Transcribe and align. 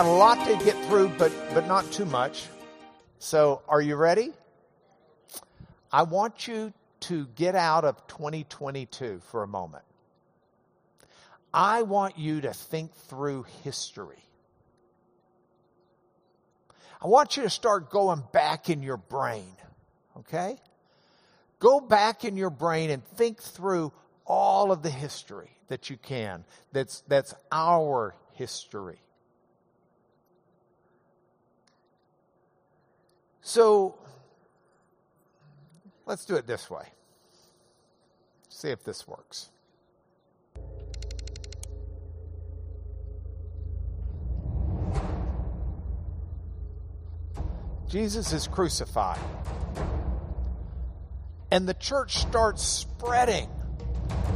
Got 0.00 0.06
a 0.06 0.12
lot 0.12 0.46
to 0.46 0.64
get 0.64 0.82
through, 0.86 1.10
but, 1.18 1.30
but 1.52 1.66
not 1.66 1.92
too 1.92 2.06
much. 2.06 2.46
So, 3.18 3.60
are 3.68 3.82
you 3.82 3.96
ready? 3.96 4.30
I 5.92 6.04
want 6.04 6.48
you 6.48 6.72
to 7.00 7.26
get 7.34 7.54
out 7.54 7.84
of 7.84 8.06
2022 8.06 9.20
for 9.30 9.42
a 9.42 9.46
moment. 9.46 9.84
I 11.52 11.82
want 11.82 12.16
you 12.16 12.40
to 12.40 12.54
think 12.54 12.94
through 13.10 13.44
history. 13.62 14.24
I 17.02 17.06
want 17.06 17.36
you 17.36 17.42
to 17.42 17.50
start 17.50 17.90
going 17.90 18.22
back 18.32 18.70
in 18.70 18.82
your 18.82 18.96
brain, 18.96 19.54
okay? 20.20 20.56
Go 21.58 21.78
back 21.78 22.24
in 22.24 22.38
your 22.38 22.48
brain 22.48 22.88
and 22.88 23.04
think 23.04 23.42
through 23.42 23.92
all 24.24 24.72
of 24.72 24.82
the 24.82 24.88
history 24.88 25.50
that 25.68 25.90
you 25.90 25.98
can. 25.98 26.46
That's, 26.72 27.02
that's 27.06 27.34
our 27.52 28.14
history. 28.32 28.98
So, 33.50 33.96
let's 36.06 36.24
do 36.24 36.36
it 36.36 36.46
this 36.46 36.70
way. 36.70 36.84
See 38.48 38.68
if 38.68 38.84
this 38.84 39.08
works. 39.08 39.50
Jesus 47.88 48.32
is 48.32 48.46
crucified. 48.46 49.18
And 51.50 51.68
the 51.68 51.74
church 51.74 52.18
starts 52.18 52.62
spreading. 52.62 53.48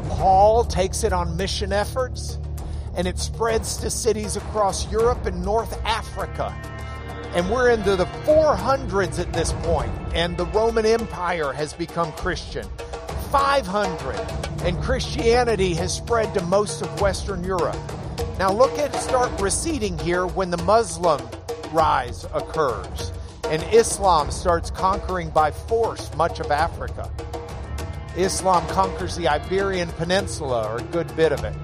Paul 0.09 0.65
takes 0.65 1.05
it 1.05 1.13
on 1.13 1.37
mission 1.37 1.73
efforts, 1.73 2.37
and 2.97 3.07
it 3.07 3.21
spreads 3.21 3.77
to 3.77 3.91
cities 3.91 4.35
across 4.35 4.91
Europe 4.91 5.25
and 5.25 5.45
North 5.45 5.81
Africa. 5.85 6.74
And 7.35 7.51
we're 7.51 7.71
into 7.71 7.97
the 7.97 8.07
400s 8.25 9.19
at 9.19 9.33
this 9.33 9.53
point, 9.65 9.91
and 10.15 10.37
the 10.37 10.47
Roman 10.47 10.87
Empire 10.87 11.53
has 11.53 11.73
become 11.73 12.13
Christian. 12.13 12.67
500, 13.31 14.17
and 14.63 14.81
Christianity 14.83 15.75
has 15.75 15.93
spread 15.93 16.33
to 16.35 16.43
most 16.45 16.83
of 16.83 17.01
Western 17.01 17.43
Europe. 17.43 17.77
Now 18.39 18.53
look 18.53 18.79
at 18.79 18.95
it 18.95 18.99
start 18.99 19.41
receding 19.41 19.99
here 19.99 20.27
when 20.27 20.51
the 20.51 20.63
Muslim 20.63 21.21
rise 21.73 22.25
occurs 22.33 23.13
and 23.51 23.63
Islam 23.75 24.31
starts 24.31 24.71
conquering 24.71 25.31
by 25.31 25.51
force 25.51 26.13
much 26.17 26.41
of 26.41 26.51
Africa. 26.51 27.11
Islam 28.17 28.67
conquers 28.69 29.17
the 29.17 29.29
Iberian 29.29 29.91
Peninsula, 29.93 30.69
or 30.69 30.79
a 30.79 30.83
good 30.85 31.15
bit 31.17 31.33
of 31.33 31.45
it. 31.45 31.55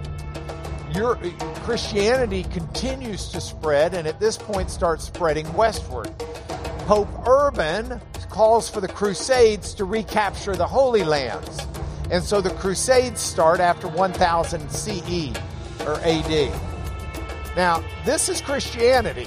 Your, 0.95 1.17
Christianity 1.63 2.43
continues 2.45 3.29
to 3.29 3.41
spread, 3.41 3.95
and 3.95 4.09
at 4.09 4.19
this 4.19 4.37
point 4.37 4.71
starts 4.71 5.05
spreading 5.05 5.53
westward. 5.55 6.11
Pope 6.87 7.09
Urban 7.29 8.01
calls 8.29 8.69
for 8.69 8.81
the 8.81 8.89
Crusades 8.89 9.75
to 9.75 9.85
recapture 9.85 10.57
the 10.57 10.67
Holy 10.67 11.05
Lands. 11.05 11.67
And 12.11 12.25
so 12.25 12.41
the 12.41 12.51
Crusades 12.51 13.21
start 13.21 13.61
after 13.61 13.87
1000 13.87 14.69
CE 14.71 15.33
or 15.87 16.01
AD. 16.01 16.53
Now, 17.57 17.85
this 18.05 18.29
is 18.29 18.41
Christianity. 18.41 19.27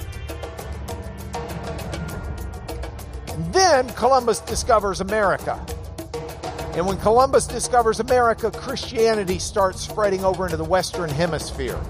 And 3.28 3.52
then 3.54 3.88
Columbus 3.90 4.40
discovers 4.40 5.00
America. 5.00 5.64
And 6.76 6.86
when 6.86 6.98
Columbus 6.98 7.46
discovers 7.46 8.00
America, 8.00 8.50
Christianity 8.50 9.38
starts 9.38 9.80
spreading 9.80 10.24
over 10.24 10.44
into 10.44 10.56
the 10.56 10.64
Western 10.64 11.08
Hemisphere. 11.08 11.80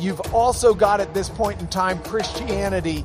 You've 0.00 0.20
also 0.34 0.74
got 0.74 1.00
at 1.00 1.14
this 1.14 1.28
point 1.28 1.60
in 1.60 1.68
time 1.68 2.02
Christianity, 2.02 3.04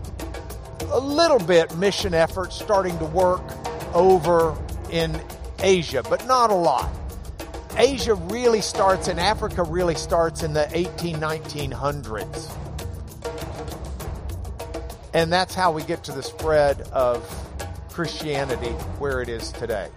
a 0.88 1.00
little 1.00 1.38
bit 1.38 1.76
mission 1.78 2.16
efforts 2.16 2.56
starting 2.56 2.98
to 2.98 3.06
work 3.06 3.44
over 3.94 4.58
in 4.90 5.22
Asia, 5.60 6.02
but 6.10 6.26
not 6.26 6.50
a 6.50 6.56
lot. 6.56 6.90
Asia 7.78 8.16
really 8.16 8.62
starts 8.62 9.08
and 9.08 9.20
Africa 9.20 9.62
really 9.62 9.96
starts 9.96 10.42
in 10.42 10.54
the 10.54 10.68
18, 10.76 11.18
1900s. 11.18 12.52
And 15.14 15.32
that's 15.32 15.54
how 15.54 15.72
we 15.72 15.84
get 15.84 16.04
to 16.06 16.12
the 16.12 16.24
spread 16.24 16.82
of 16.92 17.45
Christianity 17.96 18.72
where 19.00 19.22
it 19.22 19.30
is 19.30 19.54
today. 19.54 19.88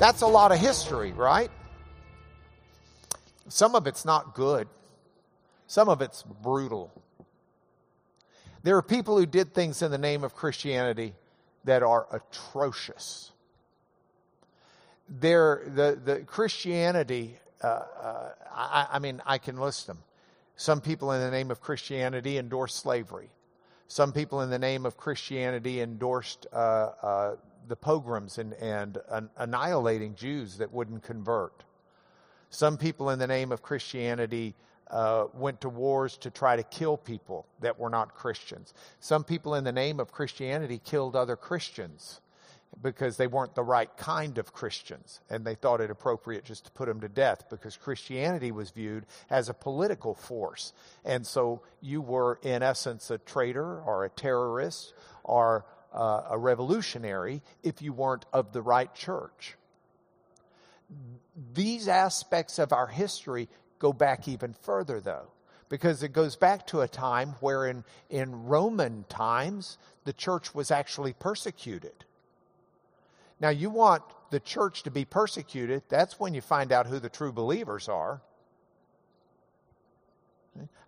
That's 0.00 0.22
a 0.22 0.26
lot 0.26 0.50
of 0.50 0.58
history, 0.58 1.12
right? 1.12 1.48
Some 3.46 3.76
of 3.76 3.86
it's 3.86 4.04
not 4.04 4.34
good. 4.34 4.66
Some 5.68 5.88
of 5.88 6.02
it's 6.02 6.24
brutal. 6.24 6.90
There 8.64 8.76
are 8.78 8.82
people 8.82 9.16
who 9.16 9.26
did 9.26 9.54
things 9.54 9.80
in 9.80 9.92
the 9.92 9.98
name 9.98 10.24
of 10.24 10.34
Christianity 10.34 11.14
that 11.62 11.84
are 11.84 12.08
atrocious. 12.10 13.30
There, 15.08 15.62
the, 15.66 16.00
the 16.04 16.16
Christianity, 16.24 17.38
uh, 17.62 17.66
uh, 17.66 18.30
I, 18.52 18.88
I 18.94 18.98
mean, 18.98 19.22
I 19.24 19.38
can 19.38 19.56
list 19.56 19.86
them. 19.86 19.98
Some 20.56 20.80
people, 20.80 21.12
in 21.12 21.20
the 21.20 21.30
name 21.30 21.52
of 21.52 21.60
Christianity, 21.60 22.38
endorse 22.38 22.74
slavery. 22.74 23.30
Some 23.88 24.12
people, 24.12 24.42
in 24.42 24.50
the 24.50 24.58
name 24.58 24.84
of 24.84 24.98
Christianity, 24.98 25.80
endorsed 25.80 26.46
uh, 26.52 26.56
uh, 26.56 27.36
the 27.68 27.76
pogroms 27.76 28.36
and, 28.36 28.52
and 28.54 28.98
annihilating 29.38 30.14
Jews 30.14 30.58
that 30.58 30.72
wouldn't 30.72 31.02
convert. 31.02 31.64
Some 32.50 32.76
people, 32.76 33.10
in 33.10 33.18
the 33.18 33.26
name 33.26 33.50
of 33.50 33.62
Christianity, 33.62 34.54
uh, 34.90 35.26
went 35.34 35.62
to 35.62 35.70
wars 35.70 36.18
to 36.18 36.30
try 36.30 36.56
to 36.56 36.62
kill 36.62 36.98
people 36.98 37.46
that 37.60 37.78
were 37.78 37.90
not 37.90 38.14
Christians. 38.14 38.74
Some 39.00 39.24
people, 39.24 39.54
in 39.54 39.64
the 39.64 39.72
name 39.72 40.00
of 40.00 40.12
Christianity, 40.12 40.80
killed 40.84 41.16
other 41.16 41.36
Christians 41.36 42.20
because 42.82 43.16
they 43.16 43.26
weren't 43.26 43.54
the 43.54 43.62
right 43.62 43.94
kind 43.96 44.38
of 44.38 44.52
Christians, 44.52 45.20
and 45.28 45.44
they 45.44 45.54
thought 45.54 45.80
it 45.80 45.90
appropriate 45.90 46.44
just 46.44 46.66
to 46.66 46.70
put 46.70 46.86
them 46.86 47.00
to 47.00 47.08
death 47.08 47.44
because 47.50 47.76
Christianity 47.76 48.52
was 48.52 48.70
viewed 48.70 49.06
as 49.30 49.48
a 49.48 49.54
political 49.54 50.14
force. 50.14 50.72
And 51.04 51.26
so 51.26 51.62
you 51.80 52.00
were, 52.00 52.38
in 52.42 52.62
essence, 52.62 53.10
a 53.10 53.18
traitor 53.18 53.80
or 53.80 54.04
a 54.04 54.10
terrorist 54.10 54.94
or 55.24 55.66
uh, 55.92 56.22
a 56.30 56.38
revolutionary 56.38 57.42
if 57.62 57.82
you 57.82 57.92
weren't 57.92 58.26
of 58.32 58.52
the 58.52 58.62
right 58.62 58.94
church. 58.94 59.56
These 61.54 61.88
aspects 61.88 62.58
of 62.58 62.72
our 62.72 62.86
history 62.86 63.48
go 63.78 63.92
back 63.92 64.28
even 64.28 64.54
further, 64.62 65.00
though 65.00 65.28
because 65.68 66.02
it 66.02 66.12
goes 66.12 66.36
back 66.36 66.66
to 66.66 66.80
a 66.80 66.88
time 66.88 67.34
where 67.40 67.66
in, 67.66 67.84
in 68.08 68.44
Roman 68.44 69.04
times 69.08 69.78
the 70.04 70.12
church 70.12 70.54
was 70.54 70.70
actually 70.70 71.12
persecuted. 71.12 72.04
Now, 73.40 73.50
you 73.50 73.70
want 73.70 74.02
the 74.30 74.40
church 74.40 74.82
to 74.82 74.90
be 74.90 75.04
persecuted, 75.04 75.82
that's 75.88 76.20
when 76.20 76.34
you 76.34 76.40
find 76.40 76.72
out 76.72 76.86
who 76.86 76.98
the 76.98 77.08
true 77.08 77.32
believers 77.32 77.88
are. 77.88 78.20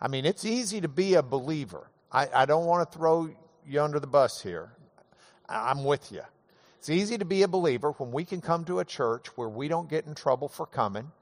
I 0.00 0.08
mean, 0.08 0.24
it's 0.24 0.44
easy 0.44 0.80
to 0.80 0.88
be 0.88 1.14
a 1.14 1.22
believer. 1.22 1.90
I, 2.12 2.28
I 2.34 2.46
don't 2.46 2.66
want 2.66 2.90
to 2.90 2.98
throw 2.98 3.30
you 3.66 3.82
under 3.82 4.00
the 4.00 4.06
bus 4.06 4.42
here. 4.42 4.72
I'm 5.48 5.84
with 5.84 6.10
you. 6.10 6.22
It's 6.78 6.88
easy 6.88 7.18
to 7.18 7.24
be 7.24 7.42
a 7.42 7.48
believer 7.48 7.92
when 7.92 8.10
we 8.10 8.24
can 8.24 8.40
come 8.40 8.64
to 8.64 8.80
a 8.80 8.84
church 8.84 9.26
where 9.36 9.48
we 9.48 9.68
don't 9.68 9.88
get 9.88 10.06
in 10.06 10.14
trouble 10.14 10.48
for 10.48 10.66
coming, 10.66 11.12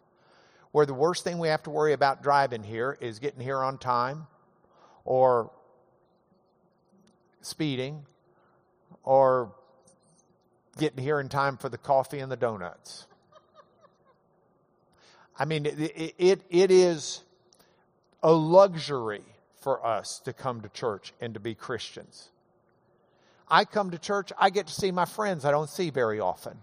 where 0.73 0.87
the 0.87 0.95
worst 0.95 1.25
thing 1.25 1.39
we 1.39 1.49
have 1.49 1.63
to 1.65 1.71
worry 1.71 1.93
about 1.93 2.23
driving 2.23 2.63
here 2.63 2.97
is 3.01 3.19
getting 3.19 3.41
here 3.41 3.59
on 3.59 3.77
time 3.79 4.27
or 5.05 5.51
speeding 7.43 8.05
or 9.03 9.53
getting 10.79 11.03
here 11.03 11.21
in 11.21 11.29
time 11.29 11.57
for 11.57 11.69
the 11.69 11.79
coffee 11.79 12.21
and 12.21 12.33
the 12.33 12.37
donuts. 12.37 13.07
I 15.39 15.45
mean, 15.45 15.67
it, 15.67 16.15
it, 16.19 16.41
it 16.51 16.71
is 16.71 17.23
a 18.23 18.33
luxury 18.33 19.23
for 19.61 19.85
us 19.87 20.21
to 20.21 20.33
come 20.33 20.61
to 20.63 20.69
church 20.69 21.13
and 21.21 21.35
to 21.35 21.41
be 21.41 21.55
Christians. 21.55 22.31
I 23.49 23.65
come 23.65 23.91
to 23.91 23.99
church, 23.99 24.33
I 24.39 24.51
get 24.51 24.67
to 24.67 24.75
see 24.75 24.91
my 24.91 25.05
friends 25.05 25.45
I 25.45 25.51
don't 25.51 25.71
see 25.71 25.91
very 25.91 26.21
often. 26.21 26.59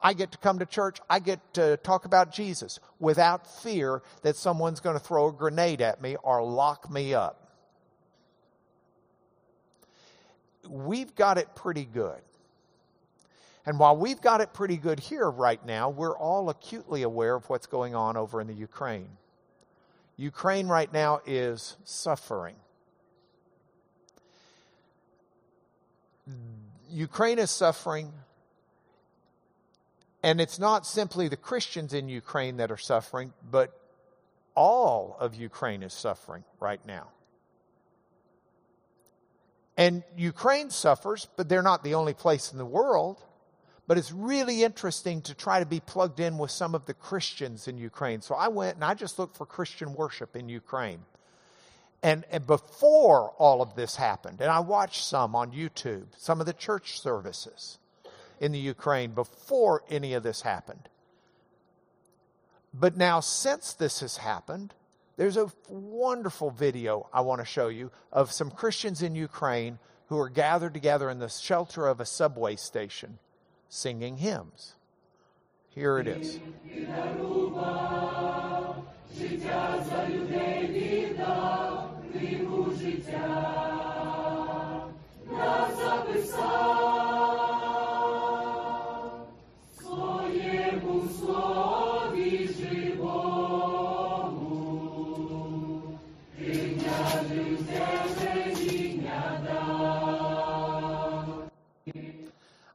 I 0.00 0.12
get 0.12 0.32
to 0.32 0.38
come 0.38 0.58
to 0.58 0.66
church, 0.66 1.00
I 1.08 1.18
get 1.18 1.40
to 1.54 1.78
talk 1.78 2.04
about 2.04 2.32
Jesus 2.32 2.78
without 3.00 3.46
fear 3.62 4.02
that 4.22 4.36
someone's 4.36 4.80
going 4.80 4.96
to 4.96 5.04
throw 5.04 5.28
a 5.28 5.32
grenade 5.32 5.80
at 5.80 6.00
me 6.00 6.16
or 6.22 6.44
lock 6.44 6.90
me 6.90 7.14
up. 7.14 7.50
We've 10.68 11.14
got 11.14 11.38
it 11.38 11.54
pretty 11.54 11.84
good. 11.84 12.20
And 13.66 13.80
while 13.80 13.96
we've 13.96 14.20
got 14.20 14.40
it 14.40 14.52
pretty 14.52 14.76
good 14.76 15.00
here 15.00 15.28
right 15.28 15.64
now, 15.66 15.90
we're 15.90 16.16
all 16.16 16.48
acutely 16.48 17.02
aware 17.02 17.34
of 17.34 17.50
what's 17.50 17.66
going 17.66 17.96
on 17.96 18.16
over 18.16 18.40
in 18.40 18.46
the 18.46 18.54
Ukraine. 18.54 19.08
Ukraine 20.16 20.68
right 20.68 20.90
now 20.92 21.20
is 21.26 21.76
suffering. 21.84 22.54
Ukraine 26.88 27.38
is 27.40 27.50
suffering, 27.50 28.12
and 30.22 30.40
it's 30.40 30.58
not 30.58 30.86
simply 30.86 31.28
the 31.28 31.36
Christians 31.36 31.92
in 31.92 32.08
Ukraine 32.08 32.56
that 32.58 32.70
are 32.70 32.76
suffering, 32.76 33.32
but 33.50 33.78
all 34.54 35.16
of 35.20 35.34
Ukraine 35.34 35.82
is 35.82 35.92
suffering 35.92 36.44
right 36.60 36.84
now. 36.86 37.08
And 39.76 40.04
Ukraine 40.16 40.70
suffers, 40.70 41.28
but 41.36 41.48
they're 41.48 41.62
not 41.62 41.84
the 41.84 41.94
only 41.94 42.14
place 42.14 42.52
in 42.52 42.58
the 42.58 42.64
world. 42.64 43.22
But 43.86 43.98
it's 43.98 44.10
really 44.10 44.64
interesting 44.64 45.22
to 45.22 45.34
try 45.34 45.60
to 45.60 45.66
be 45.66 45.80
plugged 45.80 46.18
in 46.18 46.38
with 46.38 46.50
some 46.50 46.74
of 46.74 46.86
the 46.86 46.94
Christians 46.94 47.68
in 47.68 47.78
Ukraine. 47.78 48.20
So 48.20 48.34
I 48.34 48.48
went 48.48 48.74
and 48.74 48.84
I 48.84 48.94
just 48.94 49.18
looked 49.18 49.36
for 49.36 49.46
Christian 49.46 49.94
worship 49.94 50.34
in 50.34 50.48
Ukraine. 50.48 51.00
And, 52.02 52.24
and 52.30 52.46
before 52.46 53.30
all 53.38 53.62
of 53.62 53.74
this 53.74 53.96
happened, 53.96 54.40
and 54.40 54.50
I 54.50 54.60
watched 54.60 55.04
some 55.04 55.34
on 55.34 55.52
YouTube, 55.52 56.06
some 56.16 56.40
of 56.40 56.46
the 56.46 56.52
church 56.52 57.00
services 57.00 57.78
in 58.40 58.52
the 58.52 58.58
Ukraine 58.58 59.12
before 59.12 59.82
any 59.88 60.14
of 60.14 60.22
this 60.22 60.42
happened. 60.42 60.88
But 62.74 62.96
now, 62.96 63.20
since 63.20 63.72
this 63.72 64.00
has 64.00 64.18
happened, 64.18 64.74
there's 65.16 65.38
a 65.38 65.50
wonderful 65.68 66.50
video 66.50 67.08
I 67.12 67.22
want 67.22 67.40
to 67.40 67.46
show 67.46 67.68
you 67.68 67.90
of 68.12 68.32
some 68.32 68.50
Christians 68.50 69.00
in 69.00 69.14
Ukraine 69.14 69.78
who 70.08 70.18
are 70.18 70.28
gathered 70.28 70.74
together 70.74 71.08
in 71.08 71.18
the 71.18 71.28
shelter 71.28 71.86
of 71.86 72.00
a 72.00 72.06
subway 72.06 72.56
station 72.56 73.18
singing 73.68 74.16
hymns. 74.18 74.74
Here 75.70 75.98
it 75.98 76.08
is. 76.08 76.38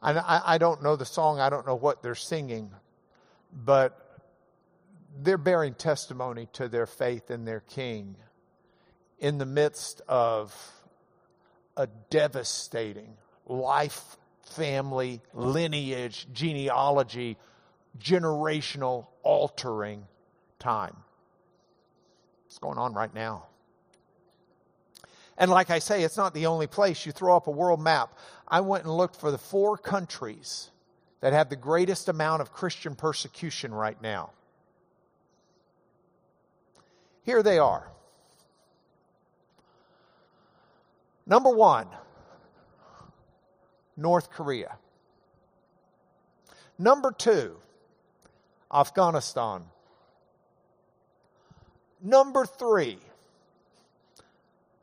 I, 0.01 0.41
I 0.45 0.57
don't 0.57 0.81
know 0.81 0.95
the 0.95 1.05
song, 1.05 1.39
I 1.39 1.49
don't 1.49 1.67
know 1.67 1.75
what 1.75 2.01
they're 2.01 2.15
singing, 2.15 2.71
but 3.53 4.21
they're 5.21 5.37
bearing 5.37 5.73
testimony 5.73 6.47
to 6.53 6.67
their 6.67 6.87
faith 6.87 7.29
in 7.29 7.45
their 7.45 7.59
king 7.59 8.15
in 9.19 9.37
the 9.37 9.45
midst 9.45 10.01
of 10.07 10.53
a 11.77 11.87
devastating 12.09 13.15
life, 13.45 14.17
family, 14.43 15.21
lineage, 15.33 16.27
genealogy, 16.33 17.37
generational 17.99 19.07
altering 19.23 20.07
time. 20.59 20.95
It's 22.47 22.57
going 22.57 22.77
on 22.77 22.93
right 22.93 23.13
now. 23.13 23.45
And 25.37 25.49
like 25.49 25.69
I 25.69 25.79
say, 25.79 26.03
it's 26.03 26.17
not 26.17 26.33
the 26.33 26.47
only 26.47 26.67
place. 26.67 27.05
You 27.05 27.11
throw 27.11 27.35
up 27.35 27.47
a 27.47 27.51
world 27.51 27.81
map. 27.81 28.17
I 28.51 28.59
went 28.59 28.83
and 28.83 28.93
looked 28.93 29.15
for 29.15 29.31
the 29.31 29.37
four 29.37 29.77
countries 29.77 30.69
that 31.21 31.31
have 31.31 31.49
the 31.49 31.55
greatest 31.55 32.09
amount 32.09 32.41
of 32.41 32.51
Christian 32.51 32.95
persecution 32.95 33.73
right 33.73 33.99
now. 34.01 34.31
Here 37.23 37.41
they 37.41 37.59
are. 37.59 37.89
Number 41.25 41.49
one, 41.49 41.87
North 43.95 44.29
Korea. 44.31 44.75
Number 46.77 47.13
two, 47.13 47.55
Afghanistan. 48.73 49.63
Number 52.01 52.45
three, 52.45 52.97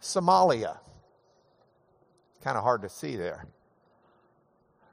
Somalia. 0.00 0.78
Kind 2.42 2.56
of 2.56 2.62
hard 2.62 2.80
to 2.82 2.88
see 2.88 3.16
there. 3.16 3.44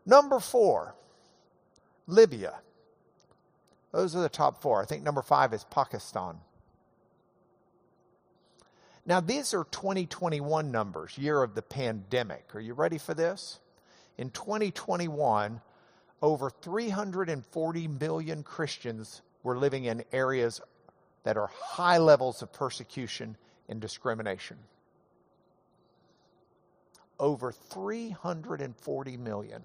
Number 0.06 0.40
four, 0.40 0.96
Libya. 2.08 2.56
Those 3.92 4.16
are 4.16 4.22
the 4.22 4.30
top 4.30 4.62
four. 4.62 4.82
I 4.82 4.86
think 4.86 5.04
number 5.04 5.22
five 5.22 5.54
is 5.54 5.64
Pakistan. 5.64 6.38
Now, 9.06 9.20
these 9.20 9.54
are 9.54 9.64
2021 9.66 10.72
numbers, 10.72 11.18
year 11.18 11.42
of 11.44 11.54
the 11.54 11.62
pandemic. 11.62 12.56
Are 12.56 12.60
you 12.60 12.74
ready 12.74 12.98
for 12.98 13.14
this? 13.14 13.60
In 14.18 14.32
2021, 14.32 15.62
over 16.22 16.50
340 16.50 17.88
million 17.88 18.44
Christians 18.44 19.22
were 19.44 19.58
living 19.58 19.86
in 19.86 20.04
areas 20.12 20.60
that 21.24 21.38
are 21.38 21.52
high 21.54 22.00
levels 22.00 22.42
of 22.42 22.52
persecution 22.52 23.38
and 23.70 23.80
discrimination. 23.80 24.58
Over 27.20 27.52
340 27.52 29.18
million. 29.18 29.62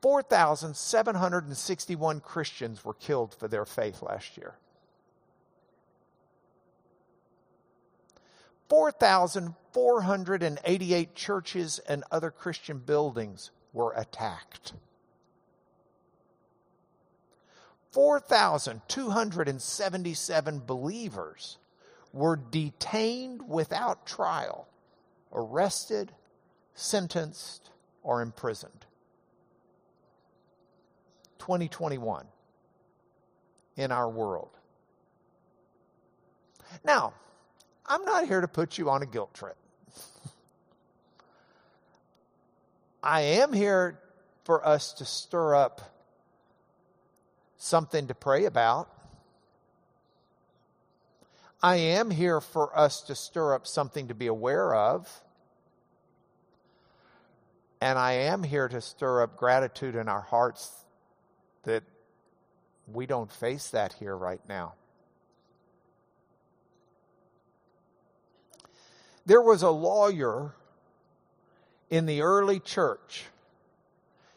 4,761 0.00 2.20
Christians 2.20 2.84
were 2.84 2.94
killed 2.94 3.34
for 3.34 3.48
their 3.48 3.64
faith 3.64 4.00
last 4.02 4.36
year. 4.36 4.54
4,488 8.68 11.14
churches 11.14 11.78
and 11.88 12.04
other 12.10 12.30
Christian 12.30 12.78
buildings 12.78 13.50
were 13.72 13.94
attacked. 13.96 14.74
4,277 17.92 20.58
believers 20.60 21.56
were 22.12 22.36
detained 22.36 23.48
without 23.48 24.04
trial, 24.06 24.68
arrested, 25.32 26.12
sentenced, 26.74 27.70
or 28.02 28.20
imprisoned. 28.20 28.84
2021 31.38 32.26
in 33.76 33.92
our 33.92 34.08
world. 34.08 34.50
Now, 36.84 37.14
I'm 37.86 38.04
not 38.04 38.26
here 38.26 38.40
to 38.40 38.48
put 38.48 38.76
you 38.76 38.90
on 38.90 39.02
a 39.02 39.06
guilt 39.06 39.32
trip. 39.32 39.56
I 43.02 43.20
am 43.22 43.52
here 43.52 43.98
for 44.44 44.66
us 44.66 44.92
to 44.94 45.04
stir 45.04 45.54
up 45.54 45.80
something 47.56 48.08
to 48.08 48.14
pray 48.14 48.44
about. 48.44 48.90
I 51.62 51.76
am 51.76 52.10
here 52.10 52.40
for 52.40 52.76
us 52.78 53.02
to 53.02 53.14
stir 53.14 53.54
up 53.54 53.66
something 53.66 54.08
to 54.08 54.14
be 54.14 54.26
aware 54.28 54.74
of. 54.74 55.08
And 57.80 57.98
I 57.98 58.12
am 58.12 58.42
here 58.42 58.68
to 58.68 58.80
stir 58.80 59.22
up 59.22 59.36
gratitude 59.36 59.94
in 59.94 60.08
our 60.08 60.20
hearts 60.20 60.84
that 61.68 61.82
we 62.90 63.04
don't 63.04 63.30
face 63.30 63.68
that 63.68 63.92
here 63.92 64.16
right 64.16 64.40
now. 64.48 64.72
There 69.26 69.42
was 69.42 69.62
a 69.62 69.68
lawyer 69.70 70.54
in 71.90 72.06
the 72.06 72.22
early 72.22 72.58
church. 72.58 73.26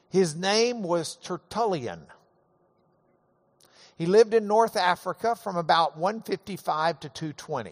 His 0.09 0.35
name 0.35 0.83
was 0.83 1.15
Tertullian. 1.15 2.01
He 3.95 4.05
lived 4.07 4.33
in 4.33 4.45
North 4.45 4.75
Africa 4.75 5.35
from 5.35 5.55
about 5.55 5.97
155 5.97 6.99
to 6.99 7.07
220. 7.07 7.71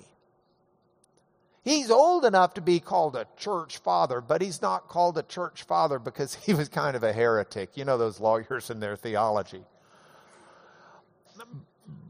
He's 1.64 1.92
old 1.92 2.26
enough 2.26 2.54
to 2.56 2.62
be 2.62 2.80
called 2.80 3.16
a 3.16 3.28
church 3.38 3.78
father, 3.78 4.22
but 4.22 4.42
he's 4.42 4.62
not 4.62 4.88
called 4.88 5.18
a 5.18 5.24
church 5.24 5.64
father 5.64 6.00
because 6.00 6.34
he 6.46 6.54
was 6.54 6.70
kind 6.70 6.96
of 6.96 7.04
a 7.04 7.14
heretic. 7.14 7.76
You 7.76 7.86
know 7.86 7.98
those 7.98 8.20
lawyers 8.20 8.70
and 8.70 8.82
their 8.82 8.96
theology. 8.96 9.64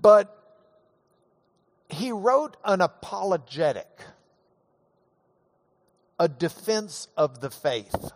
But 0.02 0.36
he 1.90 2.12
wrote 2.12 2.58
an 2.64 2.82
apologetic 2.82 3.88
a 6.20 6.28
defense 6.28 7.08
of 7.16 7.40
the 7.40 7.50
faith. 7.50 8.12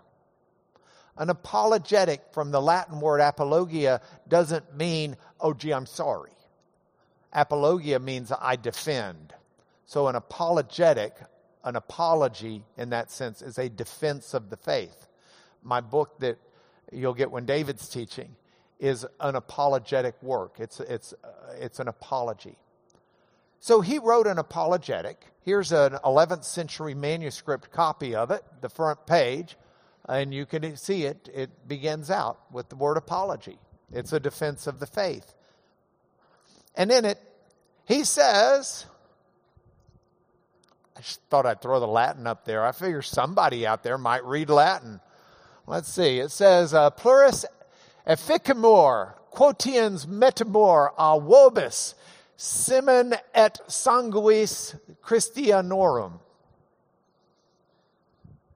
An 1.18 1.30
apologetic 1.30 2.22
from 2.34 2.52
the 2.52 2.62
Latin 2.62 3.00
word 3.00 3.22
apologia 3.22 4.02
doesn't 4.28 4.76
mean, 4.76 5.16
oh, 5.40 5.54
gee, 5.54 5.72
I'm 5.72 5.86
sorry. 5.86 6.32
Apologia 7.32 8.00
means 8.00 8.32
I 8.32 8.58
defend. 8.58 9.34
So 9.86 10.08
an 10.08 10.16
apologetic, 10.16 11.16
an 11.64 11.76
apology 11.76 12.64
in 12.78 12.90
that 12.90 13.12
sense, 13.12 13.42
is 13.42 13.58
a 13.58 13.70
defense 13.70 14.34
of 14.34 14.50
the 14.50 14.58
faith. 14.58 15.08
My 15.62 15.82
book 15.82 16.20
that 16.20 16.38
you'll 16.92 17.14
get 17.14 17.32
when 17.32 17.46
David's 17.46 17.88
teaching 17.90 18.36
is 18.80 19.06
an 19.20 19.36
apologetic 19.36 20.22
work. 20.22 20.56
It's, 20.60 20.80
it's, 20.80 21.14
uh, 21.24 21.28
it's 21.60 21.80
an 21.80 21.88
apology. 21.88 22.58
So 23.60 23.80
he 23.80 23.98
wrote 23.98 24.28
an 24.28 24.40
apologetic. 24.40 25.26
Here's 25.42 25.72
an 25.72 25.94
11th 26.04 26.44
century 26.44 26.94
manuscript 26.94 27.72
copy 27.72 28.14
of 28.14 28.30
it, 28.30 28.44
the 28.60 28.68
front 28.68 29.06
page, 29.06 29.56
and 30.08 30.34
you 30.34 30.46
can 30.46 30.76
see 30.76 31.04
it. 31.06 31.30
It 31.34 31.68
begins 31.68 32.12
out 32.12 32.40
with 32.52 32.68
the 32.68 32.76
word 32.76 32.98
apology. 32.98 33.58
It's 33.94 34.12
a 34.12 34.20
defense 34.20 34.68
of 34.68 34.82
the 34.82 34.86
faith. 34.86 35.34
And 36.76 36.92
in 36.92 37.06
it, 37.06 37.20
he 37.86 38.04
says, 38.04 38.86
just 41.04 41.22
thought 41.30 41.46
I'd 41.46 41.62
throw 41.62 41.80
the 41.82 41.88
Latin 41.88 42.26
up 42.26 42.46
there. 42.46 42.66
I 42.66 42.72
figure 42.72 43.02
somebody 43.02 43.68
out 43.68 43.84
there 43.84 43.98
might 43.98 44.24
read 44.24 44.50
Latin. 44.50 45.02
Let's 45.68 45.92
see. 45.92 46.20
It 46.20 46.32
says, 46.32 46.74
uh, 46.74 46.92
Plurus 46.92 47.46
efficimur, 48.08 49.14
quotiens 49.34 50.08
metimur 50.08 50.92
a 50.98 51.20
vobis, 51.20 51.94
simon 52.38 53.16
et 53.34 53.60
sanguis 53.68 54.80
Christianorum. 55.04 56.20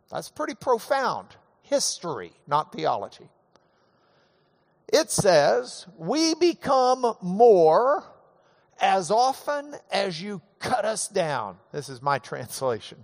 That's 0.09 0.29
pretty 0.29 0.55
profound. 0.55 1.27
History, 1.63 2.31
not 2.47 2.71
theology. 2.71 3.27
It 4.87 5.11
says, 5.11 5.85
we 5.97 6.33
become 6.35 7.17
more 7.21 8.05
as 8.79 9.11
often 9.11 9.75
as 9.91 10.21
you 10.21 10.41
cut 10.59 10.85
us 10.85 11.07
down. 11.07 11.57
This 11.71 11.89
is 11.89 12.01
my 12.01 12.19
translation. 12.19 12.99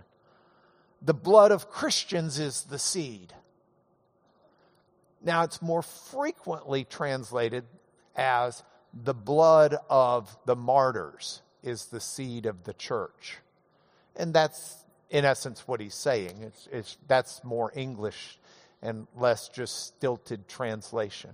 The 1.02 1.14
blood 1.14 1.52
of 1.52 1.70
Christians 1.70 2.40
is 2.40 2.64
the 2.64 2.80
seed. 2.80 3.34
Now, 5.22 5.44
it's 5.44 5.62
more 5.62 5.82
frequently 5.82 6.84
translated 6.84 7.64
as 8.16 8.64
the 8.94 9.14
blood 9.14 9.76
of 9.90 10.36
the 10.46 10.56
martyrs 10.56 11.42
is 11.64 11.86
the 11.86 12.02
seed 12.02 12.46
of 12.46 12.64
the 12.66 12.74
church. 12.74 13.38
And 14.16 14.34
that's, 14.34 14.84
in 15.10 15.26
essence, 15.26 15.68
what 15.68 15.80
he's 15.80 15.96
saying. 15.96 16.42
It's, 16.42 16.68
it's, 16.72 16.98
that's 17.08 17.44
more 17.44 17.72
English 17.76 18.38
and 18.82 19.08
less 19.16 19.48
just 19.48 19.88
stilted 19.88 20.48
translation. 20.48 21.32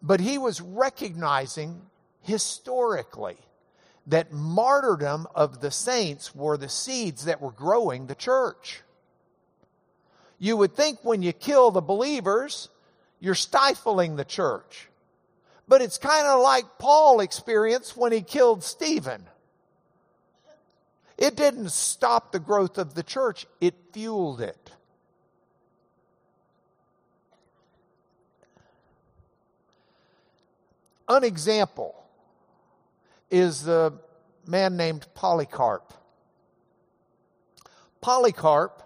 But 0.00 0.20
he 0.20 0.38
was 0.38 0.60
recognizing 0.60 1.82
historically 2.24 3.36
that 4.06 4.32
martyrdom 4.32 5.26
of 5.34 5.60
the 5.60 5.70
saints 5.70 6.34
were 6.34 6.56
the 6.56 6.68
seeds 6.68 7.24
that 7.24 7.40
were 7.40 7.50
growing 7.50 8.06
the 8.06 8.14
church. 8.14 8.82
You 10.38 10.56
would 10.56 10.74
think 10.74 10.98
when 11.02 11.22
you 11.22 11.32
kill 11.32 11.70
the 11.70 11.80
believers, 11.80 12.68
you're 13.20 13.34
stifling 13.34 14.16
the 14.16 14.24
church. 14.24 14.88
But 15.66 15.80
it's 15.80 15.96
kind 15.96 16.26
of 16.26 16.42
like 16.42 16.64
Paul 16.78 17.20
experienced 17.20 17.96
when 17.96 18.12
he 18.12 18.20
killed 18.20 18.62
Stephen. 18.62 19.24
It 21.16 21.36
didn't 21.36 21.70
stop 21.70 22.32
the 22.32 22.40
growth 22.40 22.76
of 22.76 22.94
the 22.94 23.02
church, 23.02 23.46
it 23.60 23.74
fueled 23.92 24.40
it. 24.40 24.70
An 31.08 31.22
example 31.22 32.03
is 33.30 33.62
the 33.62 33.94
man 34.46 34.76
named 34.76 35.06
Polycarp. 35.14 35.92
Polycarp, 38.00 38.82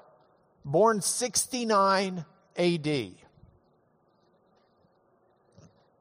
born 0.64 1.00
69 1.00 2.24
AD, 2.56 2.84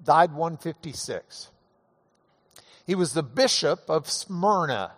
died 0.03 0.31
156. 0.31 1.49
He 2.85 2.95
was 2.95 3.13
the 3.13 3.23
bishop 3.23 3.89
of 3.89 4.09
Smyrna. 4.09 4.93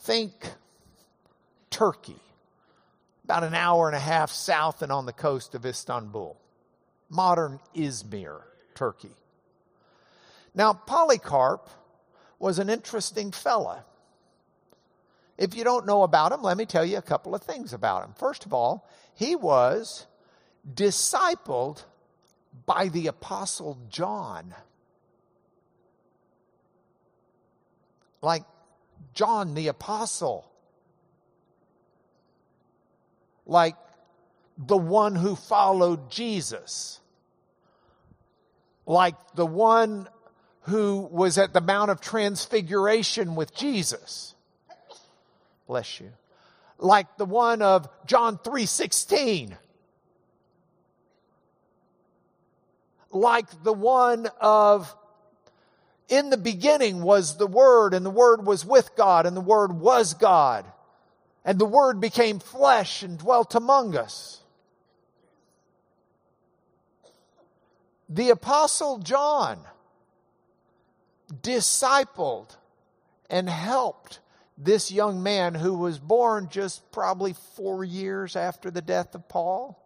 Think 0.00 0.32
Turkey, 1.70 2.20
about 3.24 3.44
an 3.44 3.54
hour 3.54 3.88
and 3.88 3.96
a 3.96 4.00
half 4.00 4.30
south 4.30 4.80
and 4.80 4.90
on 4.90 5.06
the 5.06 5.12
coast 5.12 5.54
of 5.54 5.66
Istanbul, 5.66 6.40
modern 7.10 7.60
Izmir, 7.74 8.40
Turkey. 8.74 9.10
Now, 10.54 10.72
Polycarp 10.72 11.68
was 12.38 12.58
an 12.58 12.70
interesting 12.70 13.32
fella. 13.32 13.84
If 15.36 15.54
you 15.54 15.64
don't 15.64 15.86
know 15.86 16.02
about 16.02 16.32
him, 16.32 16.42
let 16.42 16.56
me 16.56 16.66
tell 16.66 16.84
you 16.84 16.98
a 16.98 17.02
couple 17.02 17.34
of 17.34 17.42
things 17.42 17.72
about 17.72 18.04
him. 18.04 18.12
First 18.18 18.44
of 18.44 18.52
all, 18.52 18.88
he 19.14 19.36
was 19.36 20.06
discipled 20.74 21.84
by 22.66 22.88
the 22.88 23.06
Apostle 23.06 23.78
John. 23.88 24.54
Like 28.20 28.42
John 29.14 29.54
the 29.54 29.68
Apostle. 29.68 30.50
Like 33.46 33.76
the 34.56 34.76
one 34.76 35.14
who 35.14 35.36
followed 35.36 36.10
Jesus. 36.10 37.00
Like 38.86 39.14
the 39.34 39.46
one 39.46 40.08
who 40.68 41.08
was 41.10 41.38
at 41.38 41.52
the 41.52 41.60
Mount 41.60 41.90
of 41.90 42.00
Transfiguration 42.00 43.34
with 43.34 43.54
Jesus. 43.54 44.34
Bless 45.66 46.00
you. 46.00 46.12
Like 46.78 47.16
the 47.16 47.24
one 47.24 47.62
of 47.62 47.88
John 48.06 48.38
3:16. 48.38 49.56
Like 53.10 53.62
the 53.62 53.72
one 53.72 54.28
of 54.40 54.94
in 56.08 56.30
the 56.30 56.36
beginning 56.36 57.02
was 57.02 57.36
the 57.36 57.46
Word, 57.46 57.92
and 57.92 58.04
the 58.04 58.10
Word 58.10 58.46
was 58.46 58.64
with 58.64 58.94
God, 58.96 59.26
and 59.26 59.36
the 59.36 59.42
Word 59.42 59.72
was 59.72 60.14
God. 60.14 60.64
And 61.44 61.58
the 61.58 61.66
Word 61.66 62.00
became 62.00 62.38
flesh 62.38 63.02
and 63.02 63.18
dwelt 63.18 63.54
among 63.54 63.96
us. 63.96 64.42
The 68.08 68.30
Apostle 68.30 68.98
John 68.98 69.60
discipled 71.32 72.56
and 73.30 73.48
helped 73.48 74.20
this 74.56 74.90
young 74.90 75.22
man 75.22 75.54
who 75.54 75.78
was 75.78 75.98
born 75.98 76.48
just 76.50 76.90
probably 76.90 77.34
four 77.54 77.84
years 77.84 78.34
after 78.34 78.70
the 78.70 78.82
death 78.82 79.14
of 79.14 79.28
Paul, 79.28 79.80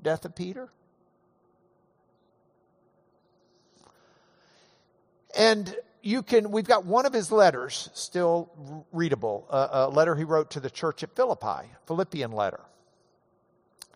death 0.00 0.24
of 0.24 0.36
Peter. 0.36 0.68
And 5.36 5.74
you 6.02 6.22
can, 6.22 6.52
we've 6.52 6.66
got 6.66 6.84
one 6.84 7.06
of 7.06 7.12
his 7.12 7.32
letters 7.32 7.90
still 7.94 8.50
readable, 8.92 9.46
a, 9.50 9.68
a 9.72 9.88
letter 9.88 10.14
he 10.14 10.22
wrote 10.22 10.50
to 10.52 10.60
the 10.60 10.70
church 10.70 11.02
at 11.02 11.16
Philippi, 11.16 11.68
Philippian 11.86 12.30
letter. 12.30 12.60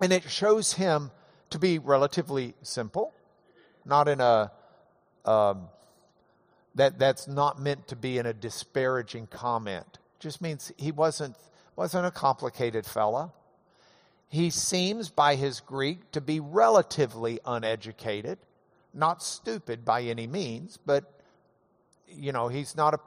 And 0.01 0.13
it 0.13 0.29
shows 0.29 0.73
him 0.73 1.13
to 1.51 1.59
be 1.59 1.79
relatively 1.79 2.55
simple, 2.63 3.13
not 3.85 4.09
in 4.09 4.21
a 4.21 4.51
um, 5.25 5.69
that 6.79 6.99
that's 6.99 7.27
not 7.27 7.61
meant 7.61 7.89
to 7.89 7.97
be 7.97 8.19
in 8.19 8.27
a 8.27 8.33
disparaging 8.33 9.27
comment. 9.27 9.99
Just 10.21 10.41
means 10.41 10.73
he 10.77 10.93
wasn't 10.93 11.37
wasn't 11.77 12.07
a 12.07 12.11
complicated 12.11 12.87
fella. 12.87 13.33
He 14.29 14.51
seems 14.51 15.11
by 15.11 15.35
his 15.35 15.61
Greek 15.61 16.11
to 16.13 16.21
be 16.21 16.41
relatively 16.41 17.41
uneducated, 17.45 18.39
not 18.95 19.23
stupid 19.23 19.85
by 19.85 20.03
any 20.03 20.27
means, 20.27 20.79
but 20.85 21.05
you 22.09 22.33
know, 22.33 22.49
he's 22.49 22.77
not 22.77 22.95
a 22.95 23.01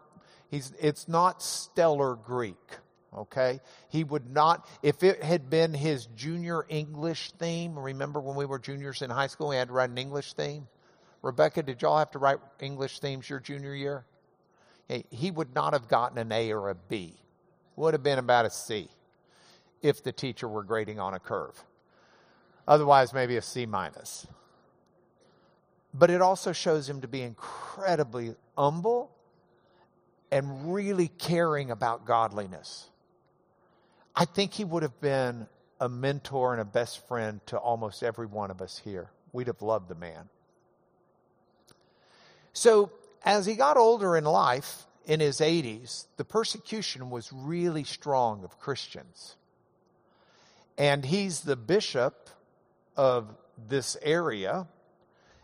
he's 0.50 0.74
it's 0.80 1.08
not 1.08 1.42
stellar 1.42 2.16
Greek. 2.16 2.78
Okay? 3.16 3.60
He 3.90 4.04
would 4.04 4.32
not, 4.32 4.68
if 4.82 5.04
it 5.04 5.22
had 5.22 5.50
been 5.50 5.74
his 5.74 6.06
junior 6.16 6.66
English 6.70 7.32
theme, 7.32 7.78
remember 7.78 8.22
when 8.22 8.38
we 8.38 8.46
were 8.46 8.60
juniors 8.60 9.02
in 9.02 9.10
high 9.10 9.28
school, 9.28 9.50
we 9.50 9.58
had 9.58 9.68
to 9.68 9.74
write 9.74 9.90
an 9.90 9.98
English 9.98 10.34
theme? 10.34 10.68
Rebecca, 11.22 11.64
did 11.64 11.82
y'all 11.82 12.00
have 12.00 12.12
to 12.12 12.20
write 12.20 12.40
English 12.60 13.00
themes 13.00 13.30
your 13.30 13.40
junior 13.40 13.76
year? 13.76 14.06
He 15.10 15.32
would 15.32 15.54
not 15.56 15.74
have 15.74 15.88
gotten 15.88 16.18
an 16.18 16.32
A 16.32 16.52
or 16.52 16.70
a 16.70 16.76
B. 16.76 17.16
Would 17.76 17.94
have 17.94 18.04
been 18.04 18.20
about 18.20 18.46
a 18.46 18.50
C 18.50 18.90
if 19.82 20.04
the 20.04 20.12
teacher 20.12 20.48
were 20.48 20.64
grading 20.64 21.00
on 21.00 21.14
a 21.14 21.20
curve. 21.20 21.64
Otherwise, 22.68 23.14
maybe 23.14 23.38
a 23.38 23.42
C 23.42 23.66
minus. 23.66 24.28
But 25.94 26.10
it 26.10 26.22
also 26.22 26.52
shows 26.52 26.90
him 26.90 27.02
to 27.02 27.08
be 27.08 27.22
incredibly 27.22 28.36
humble 28.58 29.12
and 30.32 30.74
really 30.74 31.08
caring 31.08 31.72
about 31.72 32.06
godliness. 32.06 32.90
I 34.16 34.26
think 34.26 34.54
he 34.54 34.64
would 34.64 34.84
have 34.84 35.00
been 35.02 35.48
a 35.80 35.90
mentor 35.90 36.54
and 36.54 36.62
a 36.62 36.66
best 36.66 37.08
friend 37.08 37.40
to 37.48 37.58
almost 37.58 38.04
every 38.04 38.28
one 38.28 38.52
of 38.52 38.62
us 38.62 38.78
here. 38.78 39.10
We'd 39.34 39.48
have 39.48 39.62
loved 39.62 39.90
the 39.90 39.96
man. 39.96 40.30
So, 42.54 42.92
as 43.24 43.46
he 43.46 43.56
got 43.56 43.78
older 43.78 44.18
in 44.18 44.24
life, 44.24 44.86
in 45.06 45.20
his 45.20 45.40
80s, 45.40 46.06
the 46.18 46.26
persecution 46.26 47.10
was 47.10 47.32
really 47.34 47.84
strong 47.84 48.44
of 48.44 48.60
Christians. 48.60 49.36
And 50.78 51.04
he's 51.06 51.42
the 51.42 51.56
bishop 51.56 52.30
of 52.96 53.36
this 53.70 53.98
area. 54.02 54.68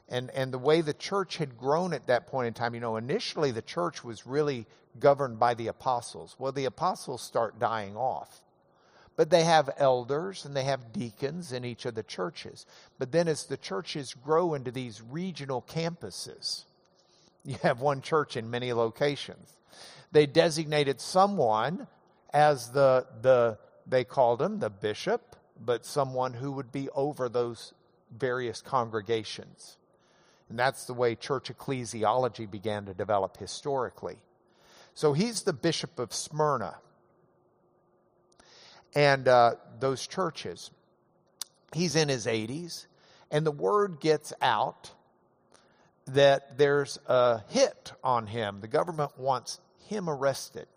And, 0.09 0.29
and 0.31 0.53
the 0.53 0.59
way 0.59 0.81
the 0.81 0.93
church 0.93 1.37
had 1.37 1.57
grown 1.57 1.93
at 1.93 2.07
that 2.07 2.27
point 2.27 2.47
in 2.47 2.53
time, 2.53 2.75
you 2.75 2.79
know, 2.79 2.97
initially 2.97 3.51
the 3.51 3.61
church 3.61 4.03
was 4.03 4.25
really 4.25 4.65
governed 4.99 5.37
by 5.39 5.53
the 5.53 5.67
apostles. 5.67 6.35
Well, 6.39 6.51
the 6.51 6.65
apostles 6.65 7.21
start 7.21 7.59
dying 7.59 7.95
off. 7.97 8.41
but 9.17 9.31
they 9.31 9.43
have 9.43 9.69
elders 9.77 10.45
and 10.45 10.55
they 10.55 10.63
have 10.63 10.93
deacons 10.93 11.51
in 11.51 11.65
each 11.65 11.85
of 11.85 11.95
the 11.95 12.03
churches. 12.03 12.65
But 12.99 13.11
then 13.11 13.27
as 13.27 13.45
the 13.45 13.57
churches 13.57 14.13
grow 14.13 14.53
into 14.53 14.71
these 14.71 15.01
regional 15.01 15.61
campuses, 15.63 16.65
you 17.45 17.55
have 17.63 17.81
one 17.81 18.01
church 18.01 18.37
in 18.37 18.49
many 18.49 18.73
locations. 18.73 19.55
They 20.11 20.25
designated 20.25 21.01
someone 21.01 21.87
as 22.33 22.71
the, 22.71 23.05
the 23.21 23.57
they 23.85 24.03
called 24.03 24.41
him 24.41 24.59
the 24.59 24.69
bishop, 24.69 25.35
but 25.63 25.85
someone 25.85 26.33
who 26.33 26.51
would 26.51 26.71
be 26.71 26.89
over 26.89 27.29
those 27.29 27.73
various 28.15 28.61
congregations. 28.61 29.77
And 30.49 30.57
that's 30.57 30.85
the 30.85 30.93
way 30.93 31.15
church 31.15 31.51
ecclesiology 31.51 32.49
began 32.49 32.85
to 32.85 32.93
develop 32.93 33.37
historically. 33.37 34.17
So 34.93 35.13
he's 35.13 35.43
the 35.43 35.53
bishop 35.53 35.99
of 35.99 36.13
Smyrna. 36.13 36.77
And 38.95 39.27
uh, 39.27 39.55
those 39.79 40.07
churches, 40.07 40.71
he's 41.73 41.95
in 41.95 42.09
his 42.09 42.25
80s, 42.25 42.87
and 43.29 43.45
the 43.45 43.51
word 43.51 43.99
gets 43.99 44.33
out 44.41 44.91
that 46.07 46.57
there's 46.57 46.99
a 47.07 47.41
hit 47.49 47.93
on 48.03 48.27
him. 48.27 48.61
The 48.61 48.67
government 48.67 49.17
wants 49.17 49.59
him 49.87 50.09
arrested 50.09 50.67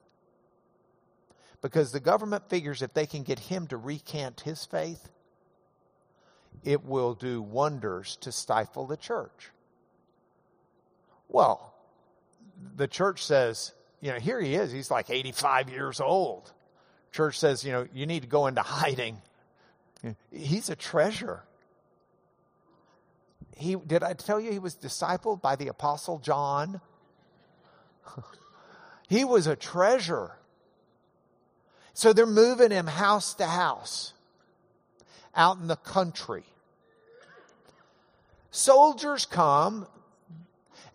because 1.62 1.92
the 1.92 2.00
government 2.00 2.48
figures 2.48 2.82
if 2.82 2.94
they 2.94 3.06
can 3.06 3.22
get 3.22 3.38
him 3.38 3.66
to 3.68 3.76
recant 3.76 4.40
his 4.40 4.64
faith, 4.64 5.08
it 6.64 6.84
will 6.84 7.14
do 7.14 7.40
wonders 7.40 8.16
to 8.22 8.32
stifle 8.32 8.86
the 8.86 8.96
church. 8.96 9.50
Well, 11.28 11.74
the 12.76 12.88
church 12.88 13.24
says, 13.24 13.72
you 14.00 14.10
know, 14.12 14.18
here 14.18 14.40
he 14.40 14.54
is. 14.54 14.72
He's 14.72 14.90
like 14.90 15.10
85 15.10 15.70
years 15.70 16.00
old. 16.00 16.52
Church 17.12 17.38
says, 17.38 17.64
you 17.64 17.72
know, 17.72 17.86
you 17.92 18.06
need 18.06 18.22
to 18.22 18.28
go 18.28 18.46
into 18.46 18.62
hiding. 18.62 19.20
He's 20.30 20.70
a 20.70 20.76
treasure. 20.76 21.42
He, 23.60 23.76
did 23.76 24.02
I 24.02 24.14
tell 24.14 24.40
you 24.40 24.50
he 24.50 24.58
was 24.58 24.74
discipled 24.74 25.42
by 25.42 25.54
the 25.56 25.68
Apostle 25.68 26.18
John? 26.18 26.80
he 29.08 29.24
was 29.24 29.46
a 29.46 29.54
treasure. 29.54 30.32
So 31.92 32.14
they're 32.14 32.26
moving 32.26 32.70
him 32.70 32.86
house 32.86 33.34
to 33.34 33.46
house 33.46 34.14
out 35.34 35.58
in 35.58 35.66
the 35.66 35.76
country. 35.76 36.44
Soldiers 38.50 39.26
come, 39.26 39.86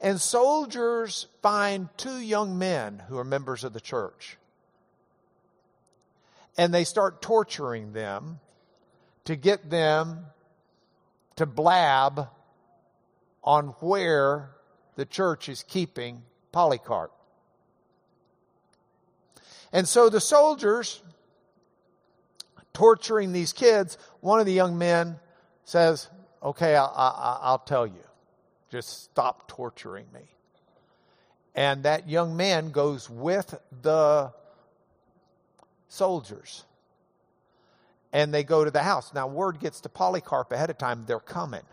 and 0.02 0.20
soldiers 0.20 1.28
find 1.44 1.88
two 1.98 2.18
young 2.18 2.58
men 2.58 3.04
who 3.08 3.18
are 3.18 3.24
members 3.24 3.64
of 3.64 3.74
the 3.74 3.80
church. 3.80 4.38
And 6.58 6.74
they 6.74 6.84
start 6.84 7.22
torturing 7.22 7.94
them 7.94 8.40
to 9.26 9.36
get 9.36 9.70
them 9.70 10.26
to 11.36 11.46
blab 11.46 12.30
on 13.46 13.68
where 13.80 14.50
the 14.96 15.06
church 15.06 15.48
is 15.48 15.64
keeping 15.64 16.24
Polycarp. 16.52 17.12
And 19.72 19.88
so 19.88 20.10
the 20.10 20.20
soldiers 20.20 21.02
torturing 22.74 23.32
these 23.32 23.54
kids, 23.54 23.98
one 24.20 24.40
of 24.40 24.46
the 24.46 24.54
young 24.54 24.78
men 24.78 25.20
says, 25.64 26.10
Okay, 26.44 26.76
I, 26.76 27.52
will 27.52 27.58
tell 27.60 27.88
you. 27.88 28.04
Just 28.70 29.04
stop 29.04 29.48
torturing 29.48 30.06
me. 30.14 30.22
And 31.56 31.84
that 31.84 32.08
young 32.08 32.36
man 32.38 32.72
goes 32.72 33.10
with 33.10 33.56
the 33.82 34.32
soldiers. 35.88 36.66
And 38.14 38.34
they 38.34 38.44
go 38.44 38.64
to 38.64 38.72
the 38.72 38.84
house. 38.84 39.14
Now, 39.14 39.28
word 39.28 39.60
gets 39.60 39.82
to 39.82 39.90
Polycarp 39.90 40.52
ahead 40.52 40.70
of 40.70 40.78
time, 40.78 41.06
they're 41.08 41.20
coming. 41.20 41.64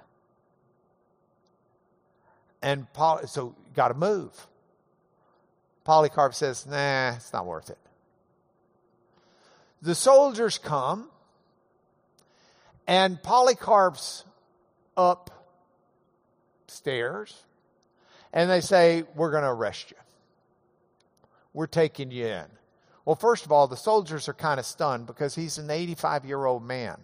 And 2.63 2.87
so 3.27 3.55
got 3.75 3.89
to 3.89 3.95
move. 3.95 4.47
Polycarp 5.85 6.35
says, 6.35 6.67
nah, 6.67 7.15
it's 7.17 7.33
not 7.33 7.45
worth 7.45 7.71
it. 7.71 7.79
The 9.83 9.95
soldiers 9.97 10.59
come, 10.59 11.09
and 12.87 13.21
Polycarp's 13.21 14.25
upstairs, 16.67 17.43
and 18.33 18.49
they 18.49 18.61
say, 18.61 19.03
We're 19.17 19.33
going 19.33 19.43
to 19.43 19.51
arrest 19.51 19.91
you. 19.91 19.97
We're 21.53 21.67
taking 21.67 22.13
you 22.13 22.27
in. 22.27 22.45
Well, 23.05 23.17
first 23.17 23.45
of 23.45 23.51
all, 23.51 23.67
the 23.67 23.77
soldiers 23.77 24.29
are 24.29 24.35
kind 24.35 24.61
of 24.61 24.67
stunned 24.67 25.07
because 25.07 25.35
he's 25.35 25.59
an 25.59 25.69
85 25.69 26.25
year 26.25 26.45
old 26.45 26.63
man. 26.63 26.99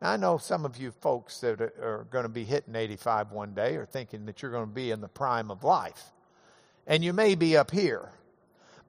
Now, 0.00 0.12
I 0.12 0.16
know 0.16 0.38
some 0.38 0.64
of 0.64 0.76
you 0.76 0.92
folks 0.92 1.40
that 1.40 1.60
are 1.60 2.06
going 2.10 2.22
to 2.22 2.28
be 2.28 2.44
hitting 2.44 2.76
85 2.76 3.32
one 3.32 3.54
day 3.54 3.76
are 3.76 3.86
thinking 3.86 4.26
that 4.26 4.42
you're 4.42 4.52
going 4.52 4.68
to 4.68 4.74
be 4.74 4.90
in 4.90 5.00
the 5.00 5.08
prime 5.08 5.50
of 5.50 5.64
life. 5.64 6.12
And 6.86 7.04
you 7.04 7.12
may 7.12 7.34
be 7.34 7.56
up 7.56 7.70
here. 7.70 8.10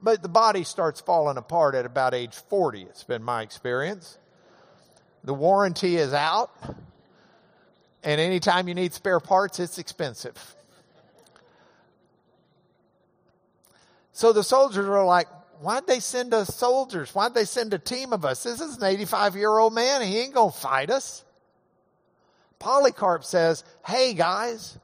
But 0.01 0.21
the 0.21 0.29
body 0.29 0.63
starts 0.63 1.01
falling 1.01 1.37
apart 1.37 1.75
at 1.75 1.85
about 1.85 2.13
age 2.13 2.35
40, 2.35 2.83
it's 2.83 3.03
been 3.03 3.23
my 3.23 3.41
experience. 3.41 4.17
The 5.23 5.33
warranty 5.33 5.97
is 5.97 6.13
out. 6.13 6.51
And 8.03 8.21
anytime 8.21 8.69
you 8.69 8.75
need 8.75 8.93
spare 8.93 9.19
parts, 9.19 9.59
it's 9.59 9.77
expensive. 9.77 10.55
So 14.13 14.31
the 14.31 14.43
soldiers 14.43 14.85
are 14.85 15.05
like, 15.05 15.27
why'd 15.59 15.87
they 15.87 15.99
send 15.99 16.33
us 16.33 16.55
soldiers? 16.55 17.13
Why'd 17.13 17.33
they 17.33 17.45
send 17.45 17.73
a 17.73 17.79
team 17.79 18.13
of 18.13 18.25
us? 18.25 18.43
This 18.43 18.61
is 18.61 18.77
an 18.77 18.83
85 18.83 19.35
year 19.35 19.57
old 19.57 19.73
man. 19.73 20.01
He 20.01 20.19
ain't 20.19 20.33
going 20.33 20.51
to 20.51 20.57
fight 20.57 20.89
us. 20.89 21.23
Polycarp 22.59 23.23
says, 23.23 23.63
Hey 23.85 24.13
guys, 24.13 24.77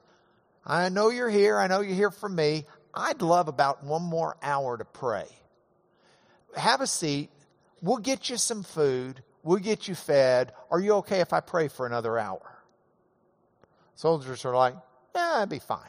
I 0.66 0.90
know 0.90 1.10
you're 1.10 1.30
here. 1.30 1.58
I 1.58 1.68
know 1.68 1.82
you're 1.82 1.96
here 1.96 2.12
for 2.12 2.30
me. 2.30 2.66
I'd 2.94 3.22
love 3.22 3.48
about 3.48 3.84
one 3.84 4.04
more 4.04 4.38
hour 4.42 4.78
to 4.78 4.86
pray. 4.86 5.28
Have 6.56 6.82
a 6.82 6.88
seat. 6.88 7.30
We'll 7.82 7.98
get 7.98 8.30
you 8.30 8.38
some 8.38 8.64
food. 8.64 9.22
We'll 9.44 9.60
get 9.60 9.88
you 9.88 9.96
fed. 9.96 10.54
Are 10.72 10.80
you 10.80 10.94
okay 10.96 11.20
if 11.20 11.34
I 11.34 11.42
pray 11.42 11.68
for 11.68 11.86
another 11.86 12.18
hour? 12.18 12.42
Soldiers 13.96 14.44
are 14.46 14.56
like, 14.56 14.76
yeah, 15.14 15.40
it'd 15.40 15.50
be 15.50 15.60
fine. 15.60 15.80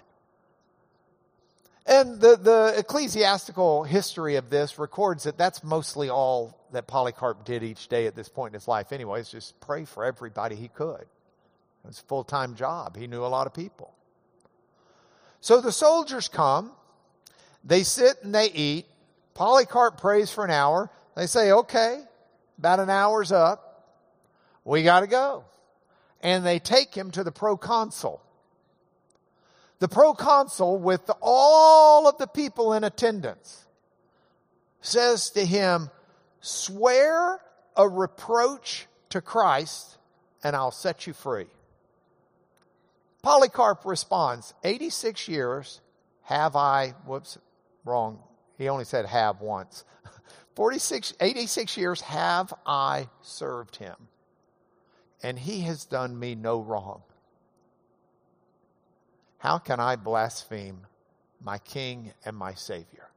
And 1.86 2.20
the, 2.20 2.36
the 2.36 2.74
ecclesiastical 2.76 3.84
history 3.84 4.34
of 4.36 4.50
this 4.50 4.76
records 4.78 5.22
that 5.22 5.38
that's 5.38 5.62
mostly 5.62 6.10
all 6.10 6.58
that 6.72 6.88
Polycarp 6.88 7.44
did 7.44 7.62
each 7.62 7.86
day 7.86 8.06
at 8.06 8.16
this 8.16 8.28
point 8.28 8.52
in 8.52 8.54
his 8.58 8.66
life, 8.66 8.92
Anyway, 8.92 9.18
anyways, 9.18 9.28
just 9.28 9.58
pray 9.60 9.84
for 9.84 10.04
everybody 10.04 10.56
he 10.56 10.68
could. 10.68 11.02
It 11.02 11.86
was 11.86 12.00
a 12.00 12.02
full 12.02 12.24
time 12.24 12.56
job. 12.56 12.96
He 12.96 13.06
knew 13.06 13.24
a 13.24 13.28
lot 13.28 13.46
of 13.46 13.54
people. 13.54 13.94
So 15.40 15.60
the 15.60 15.70
soldiers 15.70 16.26
come, 16.26 16.72
they 17.62 17.84
sit 17.84 18.16
and 18.24 18.34
they 18.34 18.50
eat. 18.50 18.86
Polycarp 19.34 20.00
prays 20.00 20.30
for 20.30 20.44
an 20.44 20.50
hour. 20.50 20.90
They 21.14 21.26
say, 21.26 21.52
okay, 21.52 22.02
about 22.58 22.80
an 22.80 22.90
hour's 22.90 23.30
up. 23.30 24.02
We 24.64 24.82
got 24.82 25.00
to 25.00 25.06
go. 25.06 25.44
And 26.20 26.44
they 26.44 26.58
take 26.58 26.92
him 26.94 27.12
to 27.12 27.22
the 27.22 27.30
proconsul. 27.30 28.20
The 29.78 29.88
proconsul, 29.88 30.78
with 30.78 31.10
all 31.20 32.08
of 32.08 32.16
the 32.18 32.26
people 32.26 32.72
in 32.72 32.84
attendance, 32.84 33.66
says 34.80 35.30
to 35.30 35.44
him, 35.44 35.90
Swear 36.40 37.40
a 37.76 37.88
reproach 37.88 38.86
to 39.10 39.20
Christ, 39.20 39.98
and 40.42 40.56
I'll 40.56 40.70
set 40.70 41.06
you 41.06 41.12
free. 41.12 41.46
Polycarp 43.22 43.84
responds, 43.84 44.54
86 44.64 45.28
years 45.28 45.80
have 46.22 46.56
I, 46.56 46.94
whoops, 47.04 47.38
wrong. 47.84 48.20
He 48.56 48.68
only 48.68 48.84
said 48.84 49.04
have 49.04 49.40
once. 49.40 49.84
46, 50.54 51.14
86 51.20 51.76
years 51.76 52.00
have 52.02 52.54
I 52.64 53.08
served 53.20 53.76
him, 53.76 53.96
and 55.22 55.38
he 55.38 55.62
has 55.62 55.84
done 55.84 56.18
me 56.18 56.34
no 56.34 56.60
wrong. 56.60 57.02
How 59.38 59.58
can 59.58 59.80
I 59.80 59.96
blaspheme 59.96 60.80
my 61.42 61.58
King 61.58 62.12
and 62.24 62.36
my 62.36 62.54
Savior? 62.54 63.08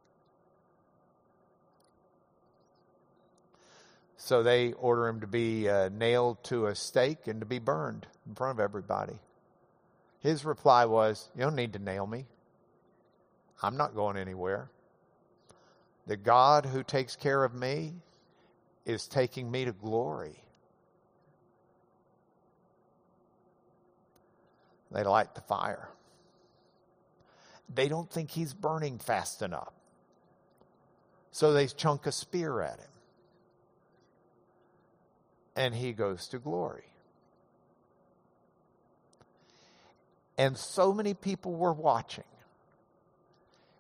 So 4.18 4.44
they 4.44 4.74
order 4.74 5.08
him 5.08 5.22
to 5.22 5.28
be 5.28 5.70
uh, 5.70 5.90
nailed 5.90 6.44
to 6.46 6.68
a 6.68 6.76
stake 6.76 7.28
and 7.28 7.40
to 7.40 7.46
be 7.46 7.58
burned 7.58 8.06
in 8.28 8.36
front 8.36 8.60
of 8.60 8.64
everybody. 8.64 9.18
His 10.20 10.44
reply 10.44 10.86
was, 10.86 11.30
You 11.36 11.44
don't 11.44 11.56
need 11.56 11.74
to 11.74 11.80
nail 11.80 12.06
me. 12.06 12.26
I'm 13.64 13.78
not 13.78 13.96
going 13.96 14.18
anywhere. 14.18 14.70
The 16.06 16.18
God 16.18 16.66
who 16.66 16.84
takes 16.84 17.16
care 17.16 17.44
of 17.44 17.54
me 17.54 17.94
is 18.86 19.08
taking 19.08 19.50
me 19.50 19.66
to 19.66 19.72
glory. 19.72 20.44
They 24.92 25.04
light 25.04 25.36
the 25.36 25.42
fire. 25.42 25.90
They 27.74 27.88
don't 27.88 28.10
think 28.12 28.32
he's 28.32 28.54
burning 28.54 29.00
fast 29.00 29.42
enough. 29.42 29.74
So 31.32 31.54
they 31.54 31.68
chunk 31.68 32.08
a 32.08 32.12
spear 32.12 32.62
at 32.62 32.80
him. 32.80 32.90
and 35.60 35.76
he 35.76 35.92
goes 35.92 36.30
to 36.30 36.40
glory. 36.40 36.86
And 40.38 40.58
so 40.58 40.94
many 40.94 41.14
people 41.14 41.54
were 41.54 41.74
watching. 41.74 42.24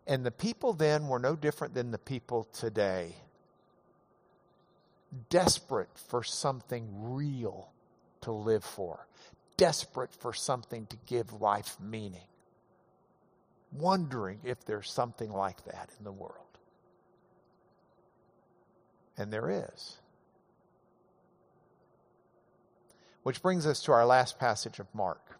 And 0.05 0.25
the 0.25 0.31
people 0.31 0.73
then 0.73 1.07
were 1.07 1.19
no 1.19 1.37
different 1.37 1.73
than 1.73 1.91
the 1.91 1.97
people 1.97 2.49
today. 2.51 3.15
Desperate 5.29 5.89
for 6.09 6.21
something 6.23 6.87
real 6.93 7.69
to 8.21 8.33
live 8.33 8.65
for, 8.65 9.07
desperate 9.55 10.13
for 10.13 10.33
something 10.33 10.85
to 10.87 10.97
give 11.05 11.41
life 11.41 11.77
meaning, 11.79 12.27
wondering 13.71 14.39
if 14.43 14.65
there's 14.65 14.91
something 14.91 15.31
like 15.31 15.63
that 15.65 15.89
in 15.97 16.03
the 16.03 16.11
world. 16.11 16.35
And 19.17 19.31
there 19.31 19.49
is. 19.49 19.97
Which 23.23 23.41
brings 23.41 23.67
us 23.67 23.81
to 23.83 23.91
our 23.91 24.05
last 24.05 24.39
passage 24.39 24.79
of 24.79 24.87
Mark. 24.93 25.39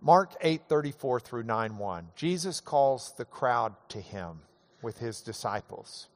Mark 0.00 0.34
8:34 0.40 1.20
through 1.20 1.42
9:1. 1.42 2.12
Jesus 2.14 2.60
calls 2.60 3.12
the 3.12 3.24
crowd 3.24 3.74
to 3.88 4.00
him 4.00 4.42
with 4.82 4.98
his 4.98 5.20
disciples. 5.20 6.08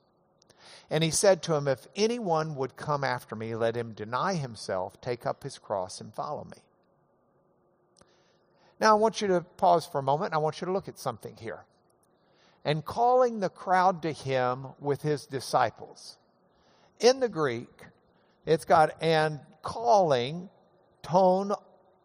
And 0.88 1.02
he 1.02 1.10
said 1.10 1.42
to 1.42 1.54
him, 1.54 1.66
If 1.66 1.86
anyone 1.96 2.54
would 2.56 2.76
come 2.76 3.02
after 3.04 3.34
me, 3.34 3.54
let 3.54 3.76
him 3.76 3.92
deny 3.92 4.34
himself, 4.34 5.00
take 5.00 5.26
up 5.26 5.42
his 5.42 5.58
cross, 5.58 6.00
and 6.00 6.14
follow 6.14 6.44
me. 6.44 6.62
Now, 8.80 8.92
I 8.92 8.98
want 8.98 9.20
you 9.20 9.28
to 9.28 9.42
pause 9.42 9.84
for 9.84 9.98
a 9.98 10.02
moment. 10.02 10.32
I 10.32 10.38
want 10.38 10.60
you 10.60 10.66
to 10.66 10.72
look 10.72 10.88
at 10.88 10.98
something 10.98 11.36
here. 11.38 11.64
And 12.64 12.84
calling 12.84 13.40
the 13.40 13.50
crowd 13.50 14.02
to 14.02 14.12
him 14.12 14.68
with 14.80 15.02
his 15.02 15.26
disciples. 15.26 16.16
In 16.98 17.20
the 17.20 17.28
Greek, 17.28 17.68
it's 18.46 18.64
got 18.64 18.96
and 19.02 19.40
calling, 19.62 20.48
tone, 21.02 21.52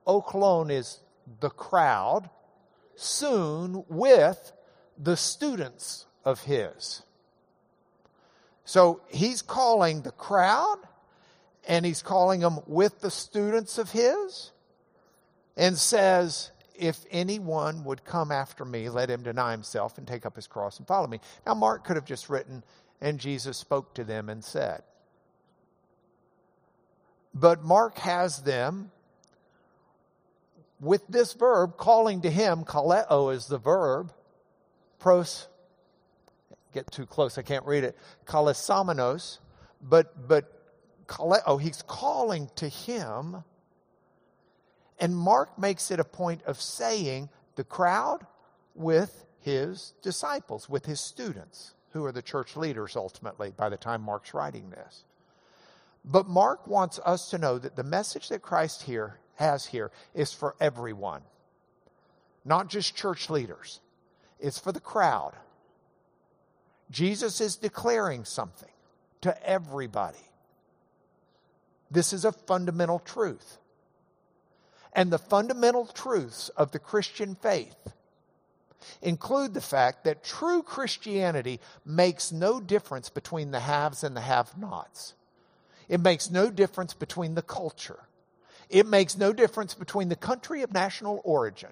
oklon 0.06 0.70
is 0.70 1.00
the 1.40 1.50
crowd, 1.50 2.30
soon 2.96 3.84
with 3.88 4.52
the 4.98 5.18
students 5.18 6.06
of 6.24 6.44
his. 6.44 7.04
So 8.66 9.02
he's 9.08 9.42
calling 9.42 10.02
the 10.02 10.12
crowd 10.12 10.80
and 11.68 11.86
he's 11.86 12.02
calling 12.02 12.42
them 12.42 12.60
with 12.68 13.02
the 13.02 13.12
students 13.12 13.78
of 13.78 13.92
his 13.92 14.52
and 15.56 15.78
says, 15.78 16.52
If 16.78 17.06
anyone 17.12 17.84
would 17.84 18.04
come 18.06 18.32
after 18.32 18.66
me, 18.66 18.90
let 18.90 19.10
him 19.10 19.24
deny 19.24 19.52
himself 19.52 19.98
and 19.98 20.08
take 20.08 20.26
up 20.26 20.36
his 20.36 20.48
cross 20.48 20.78
and 20.78 20.88
follow 20.88 21.08
me. 21.08 21.20
Now, 21.46 21.54
Mark 21.54 21.86
could 21.86 21.96
have 21.96 22.06
just 22.06 22.30
written, 22.30 22.64
and 23.02 23.20
Jesus 23.20 23.58
spoke 23.58 23.94
to 23.96 24.04
them 24.04 24.30
and 24.30 24.44
said. 24.44 24.84
But 27.34 27.64
Mark 27.64 27.98
has 28.00 28.42
them 28.42 28.92
with 30.80 31.08
this 31.08 31.34
verb, 31.34 31.78
calling 31.78 32.22
to 32.22 32.30
him, 32.30 32.64
kaleo 32.64 33.34
is 33.34 33.48
the 33.48 33.58
verb, 33.58 34.12
pros 35.00 35.48
get 36.74 36.92
too 36.92 37.06
close, 37.06 37.38
I 37.38 37.42
can't 37.42 37.66
read 37.66 37.84
it. 37.84 37.98
Kalesamenos, 38.26 39.40
but 39.82 40.28
but 40.28 40.52
oh, 41.20 41.58
he's 41.58 41.82
calling 41.84 42.50
to 42.58 42.68
him. 42.68 43.44
And 45.00 45.16
Mark 45.16 45.58
makes 45.60 45.92
it 45.92 46.00
a 46.00 46.06
point 46.06 46.42
of 46.44 46.62
saying 46.62 47.30
the 47.56 47.64
crowd 47.64 48.26
with 48.74 49.26
his 49.40 49.94
disciples, 50.02 50.70
with 50.70 50.86
his 50.86 51.00
students, 51.00 51.74
who 51.92 52.06
are 52.06 52.12
the 52.12 52.22
church 52.22 52.56
leaders 52.56 52.96
ultimately 52.96 53.52
by 53.56 53.70
the 53.70 53.78
time 53.78 54.02
Mark's 54.02 54.34
writing 54.34 54.70
this. 54.70 55.04
But 56.04 56.28
Mark 56.28 56.68
wants 56.68 57.00
us 57.06 57.30
to 57.30 57.38
know 57.38 57.58
that 57.58 57.76
the 57.76 57.84
message 57.84 58.30
that 58.30 58.42
Christ 58.42 58.84
here 58.84 59.18
has 59.36 59.66
here 59.66 59.92
is 60.14 60.32
for 60.32 60.56
everyone, 60.60 61.22
not 62.44 62.70
just 62.70 62.96
church 62.96 63.30
leaders. 63.30 63.82
It's 64.40 64.60
for 64.60 64.72
the 64.72 64.80
crowd. 64.80 65.34
Jesus 66.92 67.42
is 67.42 67.56
declaring 67.56 68.26
something 68.26 68.70
to 69.22 69.50
everybody. 69.50 70.18
This 71.90 72.14
is 72.14 72.26
a 72.26 72.32
fundamental 72.32 73.00
truth. 73.00 73.58
And 74.96 75.12
the 75.12 75.20
fundamental 75.20 75.86
truths 75.86 76.50
of 76.50 76.72
the 76.72 76.80
Christian 76.80 77.36
faith 77.36 77.76
include 79.02 79.54
the 79.54 79.62
fact 79.62 80.06
that 80.06 80.24
true 80.24 80.64
Christianity 80.64 81.60
makes 81.86 82.32
no 82.32 82.62
difference 82.62 83.10
between 83.10 83.52
the 83.52 83.60
haves 83.60 84.04
and 84.04 84.16
the 84.16 84.22
have 84.22 84.58
nots. 84.58 85.14
It 85.90 86.00
makes 86.00 86.32
no 86.32 86.50
difference 86.50 86.94
between 86.94 87.36
the 87.36 87.42
culture. 87.42 88.00
It 88.70 88.88
makes 88.88 89.18
no 89.18 89.34
difference 89.34 89.74
between 89.74 90.10
the 90.10 90.16
country 90.16 90.62
of 90.62 90.74
national 90.74 91.22
origin. 91.24 91.72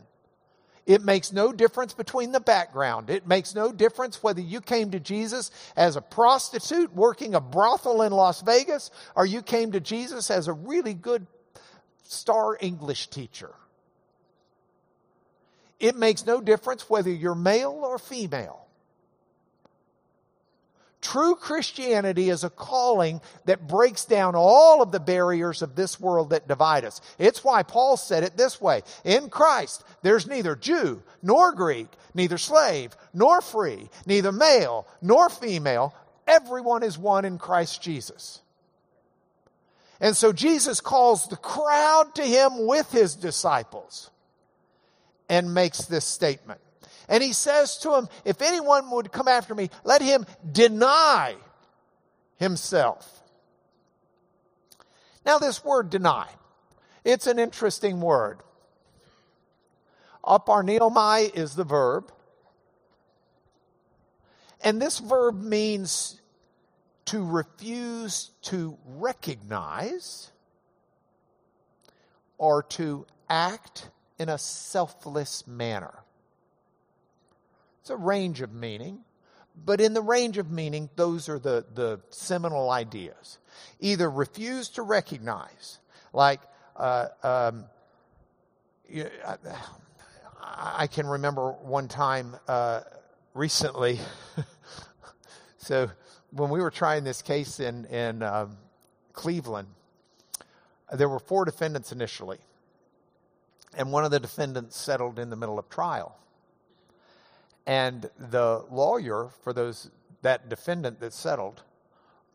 It 0.86 1.02
makes 1.02 1.32
no 1.32 1.54
difference 1.54 1.94
between 1.94 2.34
the 2.34 2.42
background. 2.42 3.10
It 3.10 3.26
makes 3.26 3.56
no 3.56 3.72
difference 3.72 4.22
whether 4.22 4.42
you 4.42 4.60
came 4.60 4.92
to 4.92 5.00
Jesus 5.00 5.50
as 5.78 5.96
a 5.96 6.02
prostitute 6.02 6.94
working 6.94 7.36
a 7.36 7.42
brothel 7.42 8.02
in 8.02 8.12
Las 8.12 8.42
Vegas 8.42 8.92
or 9.16 9.26
you 9.26 9.42
came 9.42 9.72
to 9.72 9.80
Jesus 9.80 10.30
as 10.30 10.50
a 10.50 10.54
really 10.54 10.94
good 10.94 11.26
star 12.04 12.58
English 12.60 13.08
teacher. 13.08 13.54
It 15.80 15.96
makes 15.96 16.26
no 16.26 16.40
difference 16.40 16.90
whether 16.90 17.10
you're 17.10 17.36
male 17.36 17.82
or 17.84 18.00
female. 18.00 18.64
True 21.04 21.36
Christianity 21.36 22.30
is 22.30 22.46
a 22.46 22.50
calling 22.50 23.20
that 23.44 23.68
breaks 23.68 24.06
down 24.06 24.36
all 24.36 24.82
of 24.82 24.94
the 24.94 25.02
barriers 25.02 25.62
of 25.62 25.76
this 25.76 26.00
world 26.00 26.30
that 26.30 26.48
divide 26.48 26.86
us. 26.86 27.02
It's 27.20 27.44
why 27.44 27.64
Paul 27.64 27.98
said 27.98 28.24
it 28.24 28.38
this 28.38 28.62
way 28.62 28.84
In 29.04 29.30
Christ, 29.30 29.84
there's 30.02 30.26
neither 30.26 30.56
Jew 30.56 31.04
nor 31.22 31.52
Greek, 31.52 31.90
neither 32.14 32.38
slave 32.38 32.96
nor 33.14 33.42
free, 33.42 33.90
neither 34.06 34.32
male 34.32 34.88
nor 35.02 35.30
female. 35.30 35.94
Everyone 36.26 36.84
is 36.84 36.98
one 36.98 37.26
in 37.26 37.38
Christ 37.38 37.82
Jesus. 37.82 38.42
And 40.04 40.18
so 40.18 40.34
Jesus 40.34 40.82
calls 40.82 41.30
the 41.30 41.38
crowd 41.38 42.14
to 42.16 42.24
him 42.24 42.68
with 42.68 42.92
his 42.92 43.16
disciples 43.16 44.12
and 45.30 45.54
makes 45.54 45.86
this 45.86 46.04
statement. 46.04 46.60
And 47.08 47.24
he 47.24 47.32
says 47.32 47.78
to 47.78 47.96
him, 47.96 48.10
If 48.26 48.42
anyone 48.42 48.92
would 48.92 49.14
come 49.14 49.30
after 49.30 49.56
me, 49.56 49.70
let 49.86 50.02
him 50.02 50.26
deny 50.52 51.38
himself. 52.36 53.24
Now, 55.26 55.40
this 55.40 55.64
word 55.64 55.90
deny, 55.90 56.28
it's 57.06 57.26
an 57.26 57.40
interesting 57.40 58.02
word. 58.02 58.40
Aparneomai 60.22 61.34
is 61.34 61.56
the 61.56 61.64
verb. 61.64 62.12
And 64.60 64.82
this 64.82 65.00
verb 65.00 65.42
means 65.42 66.20
to 67.06 67.26
refuse 67.26 68.32
to 68.44 68.78
recognize 68.86 70.32
or 72.38 72.64
to 72.64 73.06
act 73.30 73.90
in 74.20 74.30
a 74.30 74.38
selfless 74.38 75.48
manner. 75.48 76.04
It's 77.82 77.90
a 77.90 77.98
range 77.98 78.42
of 78.42 78.54
meaning, 78.54 79.00
but 79.66 79.82
in 79.82 79.94
the 79.94 80.02
range 80.02 80.38
of 80.38 80.50
meaning, 80.50 80.90
those 80.96 81.30
are 81.30 81.40
the, 81.40 81.66
the 81.74 82.00
seminal 82.10 82.70
ideas. 82.70 83.38
Either 83.80 84.10
refuse 84.10 84.70
to 84.70 84.82
recognize, 84.82 85.80
like, 86.14 86.42
uh, 86.76 87.08
um, 87.22 87.66
I, 88.92 89.38
I, 90.42 90.88
can 90.88 91.06
remember 91.06 91.52
one 91.52 91.88
time 91.88 92.36
uh, 92.48 92.82
recently. 93.34 94.00
so 95.58 95.90
when 96.36 96.50
we 96.50 96.60
were 96.60 96.72
trying 96.72 97.04
this 97.04 97.22
case 97.22 97.60
in 97.60 97.86
in 97.86 98.24
um, 98.24 98.58
Cleveland, 99.14 99.68
there 100.92 101.08
were 101.08 101.20
four 101.20 101.46
defendants 101.46 101.92
initially, 101.92 102.40
and 103.78 103.92
one 103.92 104.04
of 104.04 104.12
the 104.12 104.20
defendants 104.20 104.78
settled 104.78 105.20
in 105.20 105.30
the 105.30 105.36
middle 105.36 105.60
of 105.60 105.70
trial. 105.70 106.18
And 107.66 108.10
the 108.18 108.66
lawyer 108.70 109.30
for 109.44 109.54
those 109.54 109.90
that 110.22 110.50
defendant 110.50 111.00
that 111.00 111.14
settled 111.14 111.62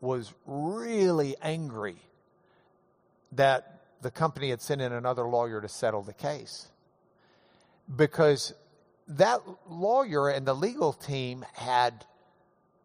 was 0.01 0.33
really 0.45 1.35
angry 1.41 1.97
that 3.33 3.81
the 4.01 4.09
company 4.09 4.49
had 4.49 4.61
sent 4.61 4.81
in 4.81 4.93
another 4.93 5.23
lawyer 5.23 5.61
to 5.61 5.67
settle 5.67 6.01
the 6.01 6.13
case. 6.13 6.69
Because 7.93 8.53
that 9.07 9.41
lawyer 9.67 10.29
and 10.29 10.45
the 10.45 10.53
legal 10.53 10.93
team 10.93 11.45
had 11.53 12.05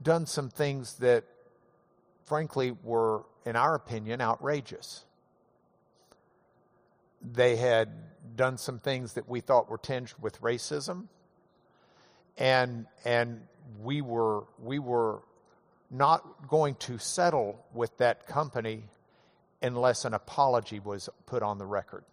done 0.02 0.26
some 0.26 0.50
things 0.50 0.94
that, 0.96 1.24
frankly, 2.26 2.76
were, 2.82 3.24
in 3.44 3.56
our 3.56 3.74
opinion, 3.74 4.20
outrageous. 4.20 5.04
They 7.22 7.56
had 7.56 7.90
done 8.36 8.58
some 8.58 8.78
things 8.78 9.14
that 9.14 9.28
we 9.28 9.40
thought 9.40 9.70
were 9.70 9.78
tinged 9.78 10.14
with 10.20 10.40
racism 10.40 11.08
and 12.36 12.86
and 13.04 13.40
we 13.82 14.00
were 14.00 14.44
we 14.62 14.78
were 14.78 15.20
not 15.90 16.48
going 16.48 16.74
to 16.74 16.98
settle 16.98 17.64
with 17.72 17.96
that 17.98 18.26
company 18.26 18.84
unless 19.62 20.04
an 20.04 20.14
apology 20.14 20.80
was 20.80 21.08
put 21.26 21.42
on 21.42 21.58
the 21.58 21.66
record. 21.66 22.04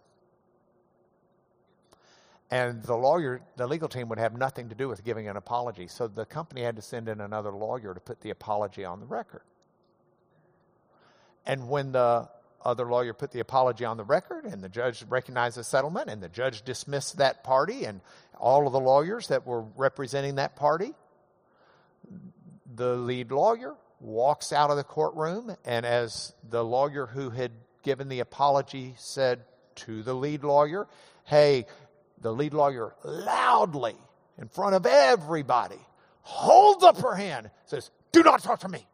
And 2.52 2.82
the 2.82 2.94
lawyer, 2.94 3.40
the 3.56 3.66
legal 3.66 3.88
team 3.88 4.10
would 4.10 4.18
have 4.18 4.36
nothing 4.36 4.68
to 4.68 4.74
do 4.74 4.86
with 4.86 5.02
giving 5.04 5.26
an 5.26 5.38
apology. 5.38 5.86
So 5.86 6.06
the 6.06 6.26
company 6.26 6.60
had 6.60 6.76
to 6.76 6.82
send 6.82 7.08
in 7.08 7.22
another 7.22 7.50
lawyer 7.50 7.94
to 7.94 8.00
put 8.00 8.20
the 8.20 8.28
apology 8.28 8.84
on 8.84 9.00
the 9.00 9.06
record. 9.06 9.40
And 11.46 11.70
when 11.70 11.92
the 11.92 12.28
other 12.62 12.84
lawyer 12.84 13.14
put 13.14 13.30
the 13.30 13.40
apology 13.40 13.86
on 13.86 13.96
the 13.96 14.04
record 14.04 14.44
and 14.44 14.62
the 14.62 14.68
judge 14.68 15.02
recognized 15.08 15.56
the 15.56 15.64
settlement 15.64 16.10
and 16.10 16.22
the 16.22 16.28
judge 16.28 16.60
dismissed 16.60 17.16
that 17.16 17.42
party 17.42 17.86
and 17.86 18.02
all 18.38 18.66
of 18.66 18.74
the 18.74 18.80
lawyers 18.80 19.28
that 19.28 19.46
were 19.46 19.62
representing 19.62 20.34
that 20.34 20.54
party, 20.54 20.92
the 22.74 22.96
lead 22.96 23.32
lawyer 23.32 23.74
walks 23.98 24.52
out 24.52 24.70
of 24.70 24.76
the 24.76 24.84
courtroom 24.84 25.56
and 25.64 25.86
as 25.86 26.34
the 26.50 26.62
lawyer 26.62 27.06
who 27.06 27.30
had 27.30 27.52
given 27.82 28.10
the 28.10 28.20
apology 28.20 28.92
said 28.98 29.40
to 29.74 30.02
the 30.02 30.12
lead 30.12 30.44
lawyer, 30.44 30.86
Hey, 31.24 31.66
the 32.22 32.32
lead 32.32 32.54
lawyer 32.54 32.94
loudly 33.04 33.96
in 34.38 34.48
front 34.48 34.74
of 34.74 34.86
everybody 34.86 35.78
holds 36.22 36.84
up 36.84 36.98
her 36.98 37.14
hand, 37.14 37.50
says, 37.66 37.90
Do 38.12 38.22
not 38.22 38.42
talk 38.42 38.60
to 38.60 38.68
me. 38.68 38.86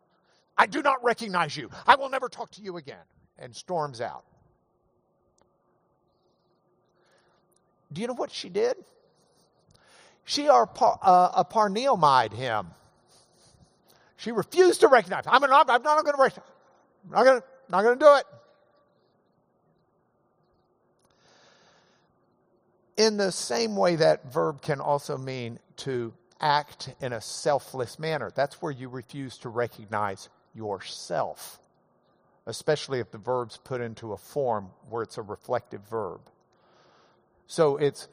I 0.56 0.66
do 0.66 0.82
not 0.82 1.04
recognize 1.04 1.56
you. 1.56 1.70
I 1.86 1.94
will 1.94 2.08
never 2.08 2.28
talk 2.28 2.50
to 2.52 2.62
you 2.62 2.76
again. 2.78 2.96
And 3.38 3.54
storms 3.54 4.00
out. 4.00 4.24
Do 7.92 8.00
you 8.00 8.08
know 8.08 8.14
what 8.14 8.32
she 8.32 8.48
did? 8.48 8.74
She 10.24 10.48
uh, 10.48 10.66
aparneomide 11.44 12.32
him. 12.32 12.66
She 14.16 14.32
refused 14.32 14.80
to 14.80 14.88
recognize. 14.88 15.24
I'm 15.26 15.42
I'm 15.44 15.82
not 15.82 16.04
going 16.04 16.16
to 16.16 16.20
recognize. 16.20 16.50
I'm 17.14 17.42
not 17.70 17.82
going 17.82 17.98
to 17.98 18.04
do 18.04 18.14
it. 18.16 18.24
In 22.98 23.16
the 23.16 23.30
same 23.30 23.76
way, 23.76 23.94
that 23.94 24.32
verb 24.32 24.60
can 24.60 24.80
also 24.80 25.16
mean 25.16 25.60
to 25.78 26.12
act 26.40 26.92
in 27.00 27.12
a 27.12 27.20
selfless 27.20 27.96
manner. 27.96 28.32
That's 28.34 28.60
where 28.60 28.72
you 28.72 28.88
refuse 28.88 29.38
to 29.38 29.48
recognize 29.48 30.28
yourself, 30.52 31.60
especially 32.44 32.98
if 32.98 33.12
the 33.12 33.18
verb's 33.18 33.56
put 33.56 33.80
into 33.80 34.12
a 34.12 34.16
form 34.16 34.70
where 34.90 35.04
it's 35.04 35.16
a 35.16 35.22
reflective 35.22 35.82
verb. 35.88 36.20
So 37.46 37.76
it's, 37.76 38.08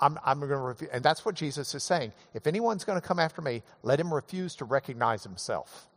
I'm, 0.00 0.18
I'm 0.24 0.40
going 0.40 0.50
to 0.50 0.58
refuse, 0.58 0.90
and 0.92 1.04
that's 1.04 1.24
what 1.24 1.36
Jesus 1.36 1.72
is 1.76 1.84
saying. 1.84 2.12
If 2.34 2.48
anyone's 2.48 2.82
going 2.82 3.00
to 3.00 3.06
come 3.06 3.20
after 3.20 3.40
me, 3.40 3.62
let 3.84 4.00
him 4.00 4.12
refuse 4.12 4.56
to 4.56 4.64
recognize 4.64 5.22
himself. 5.22 5.88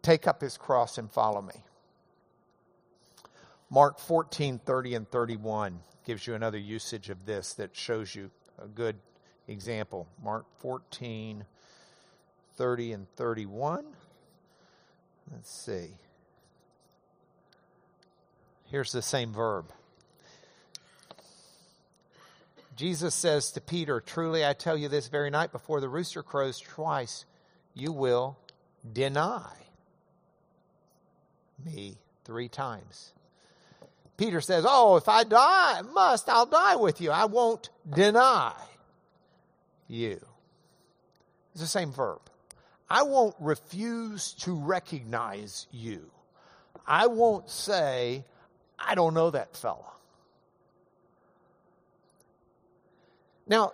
Take 0.00 0.28
up 0.28 0.40
his 0.40 0.56
cross 0.56 0.96
and 0.96 1.10
follow 1.10 1.42
me. 1.42 1.64
Mark 3.70 4.00
14, 4.00 4.58
30 4.58 4.94
and 4.94 5.08
31 5.08 5.80
gives 6.04 6.26
you 6.26 6.34
another 6.34 6.58
usage 6.58 7.08
of 7.08 7.24
this 7.24 7.54
that 7.54 7.76
shows 7.76 8.14
you 8.14 8.30
a 8.62 8.66
good 8.66 8.96
example. 9.46 10.08
Mark 10.22 10.44
14, 10.58 11.44
30 12.56 12.92
and 12.92 13.06
31. 13.14 13.84
Let's 15.32 15.50
see. 15.50 15.90
Here's 18.66 18.90
the 18.90 19.02
same 19.02 19.32
verb. 19.32 19.66
Jesus 22.74 23.14
says 23.14 23.52
to 23.52 23.60
Peter, 23.60 24.00
Truly 24.00 24.44
I 24.44 24.52
tell 24.52 24.76
you 24.76 24.88
this 24.88 25.08
very 25.08 25.30
night 25.30 25.52
before 25.52 25.80
the 25.80 25.88
rooster 25.88 26.22
crows 26.22 26.58
twice, 26.58 27.24
you 27.74 27.92
will 27.92 28.36
deny 28.92 29.52
me 31.64 31.98
three 32.24 32.48
times. 32.48 33.12
Peter 34.20 34.42
says, 34.42 34.66
Oh, 34.68 34.96
if 34.96 35.08
I 35.08 35.24
die, 35.24 35.80
must, 35.94 36.28
I'll 36.28 36.44
die 36.44 36.76
with 36.76 37.00
you. 37.00 37.10
I 37.10 37.24
won't 37.24 37.70
deny 37.88 38.52
you. 39.88 40.20
It's 41.52 41.62
the 41.62 41.66
same 41.66 41.90
verb. 41.90 42.20
I 42.90 43.02
won't 43.04 43.34
refuse 43.40 44.34
to 44.40 44.54
recognize 44.54 45.66
you. 45.70 46.10
I 46.86 47.06
won't 47.06 47.48
say, 47.48 48.26
I 48.78 48.94
don't 48.94 49.14
know 49.14 49.30
that 49.30 49.56
fella. 49.56 49.90
Now, 53.46 53.72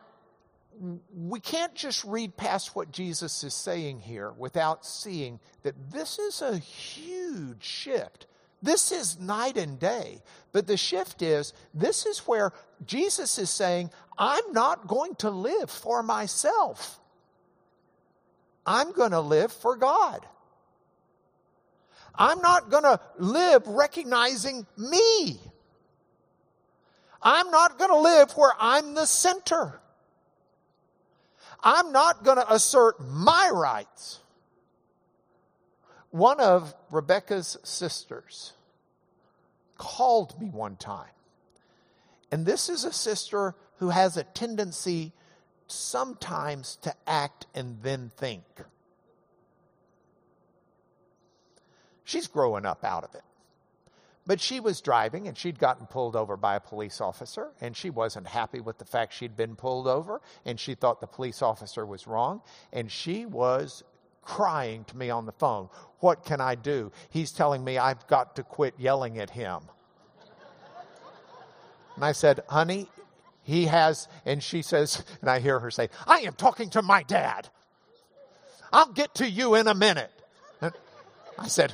we 1.12 1.40
can't 1.40 1.74
just 1.74 2.04
read 2.04 2.36
past 2.36 2.76
what 2.76 2.92
Jesus 2.92 3.42
is 3.42 3.52
saying 3.52 3.98
here 3.98 4.30
without 4.30 4.86
seeing 4.86 5.40
that 5.64 5.90
this 5.90 6.20
is 6.20 6.40
a 6.40 6.56
huge 6.56 7.64
shift. 7.64 8.28
This 8.62 8.90
is 8.92 9.18
night 9.18 9.56
and 9.56 9.78
day. 9.78 10.22
But 10.52 10.66
the 10.66 10.76
shift 10.76 11.22
is 11.22 11.52
this 11.74 12.06
is 12.06 12.20
where 12.20 12.52
Jesus 12.86 13.38
is 13.38 13.50
saying, 13.50 13.90
I'm 14.18 14.52
not 14.52 14.86
going 14.86 15.14
to 15.16 15.30
live 15.30 15.70
for 15.70 16.02
myself. 16.02 16.98
I'm 18.66 18.92
going 18.92 19.12
to 19.12 19.20
live 19.20 19.52
for 19.52 19.76
God. 19.76 20.26
I'm 22.14 22.40
not 22.40 22.70
going 22.70 22.84
to 22.84 23.00
live 23.18 23.66
recognizing 23.66 24.66
me. 24.76 25.38
I'm 27.22 27.50
not 27.50 27.78
going 27.78 27.90
to 27.90 27.98
live 27.98 28.32
where 28.32 28.52
I'm 28.58 28.94
the 28.94 29.06
center. 29.06 29.80
I'm 31.62 31.92
not 31.92 32.24
going 32.24 32.38
to 32.38 32.52
assert 32.52 33.00
my 33.00 33.50
rights. 33.52 34.20
One 36.16 36.40
of 36.40 36.74
Rebecca's 36.90 37.58
sisters 37.62 38.54
called 39.76 40.40
me 40.40 40.48
one 40.48 40.76
time. 40.76 41.10
And 42.32 42.46
this 42.46 42.70
is 42.70 42.84
a 42.84 42.92
sister 42.92 43.54
who 43.80 43.90
has 43.90 44.16
a 44.16 44.24
tendency 44.24 45.12
sometimes 45.66 46.76
to 46.76 46.94
act 47.06 47.44
and 47.54 47.82
then 47.82 48.10
think. 48.16 48.44
She's 52.02 52.28
growing 52.28 52.64
up 52.64 52.82
out 52.82 53.04
of 53.04 53.14
it. 53.14 53.24
But 54.26 54.40
she 54.40 54.58
was 54.58 54.80
driving 54.80 55.28
and 55.28 55.36
she'd 55.36 55.58
gotten 55.58 55.84
pulled 55.84 56.16
over 56.16 56.38
by 56.38 56.56
a 56.56 56.60
police 56.60 57.02
officer 57.02 57.50
and 57.60 57.76
she 57.76 57.90
wasn't 57.90 58.26
happy 58.26 58.60
with 58.60 58.78
the 58.78 58.86
fact 58.86 59.12
she'd 59.12 59.36
been 59.36 59.54
pulled 59.54 59.86
over 59.86 60.22
and 60.46 60.58
she 60.58 60.76
thought 60.76 61.02
the 61.02 61.06
police 61.06 61.42
officer 61.42 61.84
was 61.84 62.06
wrong 62.06 62.40
and 62.72 62.90
she 62.90 63.26
was 63.26 63.84
crying 64.26 64.84
to 64.84 64.96
me 64.96 65.08
on 65.08 65.24
the 65.24 65.32
phone. 65.32 65.70
What 66.00 66.24
can 66.24 66.40
I 66.40 66.56
do? 66.56 66.92
He's 67.08 67.32
telling 67.32 67.64
me 67.64 67.78
I've 67.78 68.06
got 68.06 68.36
to 68.36 68.42
quit 68.42 68.74
yelling 68.76 69.18
at 69.18 69.30
him. 69.30 69.60
And 71.94 72.04
I 72.04 72.12
said, 72.12 72.40
honey, 72.48 72.88
he 73.42 73.64
has, 73.66 74.08
and 74.26 74.42
she 74.42 74.60
says, 74.60 75.02
and 75.22 75.30
I 75.30 75.38
hear 75.38 75.58
her 75.60 75.70
say, 75.70 75.88
I 76.06 76.20
am 76.20 76.34
talking 76.34 76.68
to 76.70 76.82
my 76.82 77.02
dad. 77.04 77.48
I'll 78.72 78.92
get 78.92 79.14
to 79.14 79.30
you 79.30 79.54
in 79.54 79.68
a 79.68 79.74
minute. 79.74 80.12
And 80.60 80.74
I 81.38 81.48
said, 81.48 81.72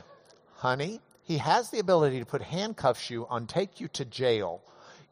honey, 0.56 1.00
he 1.24 1.38
has 1.38 1.70
the 1.70 1.80
ability 1.80 2.20
to 2.20 2.26
put 2.26 2.42
handcuffs 2.42 3.10
you 3.10 3.26
on, 3.28 3.46
take 3.46 3.80
you 3.80 3.88
to 3.88 4.04
jail. 4.04 4.62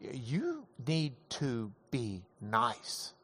You 0.00 0.66
need 0.86 1.14
to 1.30 1.72
be 1.90 2.22
nice. 2.40 3.14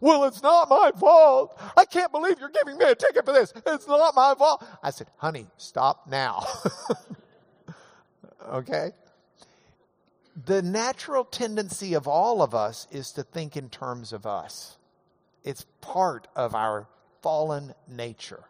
Well, 0.00 0.24
it's 0.24 0.42
not 0.42 0.68
my 0.68 0.92
fault. 0.98 1.58
I 1.76 1.84
can't 1.84 2.12
believe 2.12 2.38
you're 2.38 2.50
giving 2.50 2.78
me 2.78 2.84
a 2.84 2.94
ticket 2.94 3.24
for 3.24 3.32
this. 3.32 3.52
It's 3.66 3.88
not 3.88 4.14
my 4.14 4.34
fault. 4.36 4.64
I 4.82 4.90
said, 4.90 5.08
honey, 5.16 5.46
stop 5.56 6.06
now. 6.06 6.46
okay? 8.52 8.92
The 10.46 10.62
natural 10.62 11.24
tendency 11.24 11.94
of 11.94 12.06
all 12.06 12.42
of 12.42 12.54
us 12.54 12.86
is 12.90 13.12
to 13.12 13.22
think 13.22 13.56
in 13.56 13.68
terms 13.68 14.12
of 14.12 14.26
us. 14.26 14.76
It's 15.44 15.66
part 15.80 16.28
of 16.36 16.54
our 16.54 16.88
fallen 17.22 17.74
nature. 17.88 18.44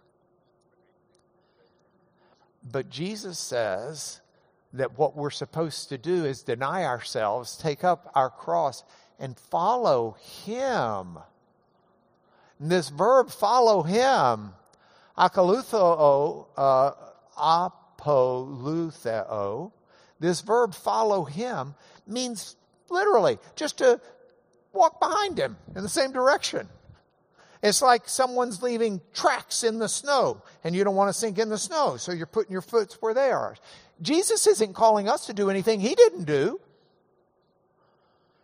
But 2.62 2.90
Jesus 2.90 3.38
says 3.38 4.20
that 4.72 4.98
what 4.98 5.16
we're 5.16 5.30
supposed 5.30 5.88
to 5.88 5.98
do 5.98 6.24
is 6.24 6.42
deny 6.42 6.84
ourselves, 6.84 7.56
take 7.56 7.84
up 7.84 8.10
our 8.14 8.30
cross, 8.30 8.84
and 9.18 9.38
follow 9.38 10.16
Him. 10.44 11.18
This 12.60 12.90
verb, 12.90 13.30
follow 13.30 13.82
Him, 13.82 14.52
akalutheo, 15.16 16.46
uh, 16.56 16.92
apolutheo, 17.98 19.72
this 20.20 20.42
verb, 20.42 20.74
follow 20.74 21.24
Him, 21.24 21.74
means 22.06 22.56
literally 22.90 23.38
just 23.56 23.78
to 23.78 23.98
walk 24.74 25.00
behind 25.00 25.38
Him 25.38 25.56
in 25.74 25.82
the 25.82 25.88
same 25.88 26.12
direction. 26.12 26.68
It's 27.62 27.82
like 27.82 28.08
someone's 28.08 28.62
leaving 28.62 29.00
tracks 29.12 29.64
in 29.64 29.78
the 29.78 29.88
snow 29.88 30.42
and 30.64 30.74
you 30.74 30.84
don't 30.84 30.96
want 30.96 31.08
to 31.08 31.18
sink 31.18 31.38
in 31.38 31.48
the 31.48 31.58
snow, 31.58 31.96
so 31.96 32.12
you're 32.12 32.26
putting 32.26 32.52
your 32.52 32.62
foot 32.62 32.96
where 33.00 33.14
they 33.14 33.30
are. 33.30 33.56
Jesus 34.02 34.46
isn't 34.46 34.74
calling 34.74 35.08
us 35.08 35.26
to 35.26 35.32
do 35.32 35.50
anything 35.50 35.80
he 35.80 35.94
didn't 35.94 36.24
do. 36.24 36.60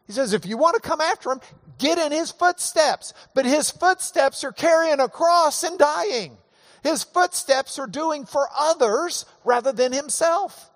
He 0.07 0.13
says, 0.13 0.33
if 0.33 0.47
you 0.47 0.57
want 0.57 0.75
to 0.75 0.89
come 0.89 1.01
after 1.01 1.33
him, 1.33 1.41
get 1.79 1.99
in 1.99 2.13
his 2.13 2.31
footsteps. 2.31 3.13
But 3.35 3.45
his 3.45 3.71
footsteps 3.71 4.45
are 4.45 4.53
carrying 4.53 5.01
a 5.01 5.09
cross 5.09 5.65
and 5.65 5.79
dying. 5.79 6.39
His 6.83 7.03
footsteps 7.03 7.79
are 7.79 7.89
doing 7.89 8.27
for 8.27 8.49
others 8.57 9.27
rather 9.45 9.73
than 9.73 9.93
himself. 9.93 10.71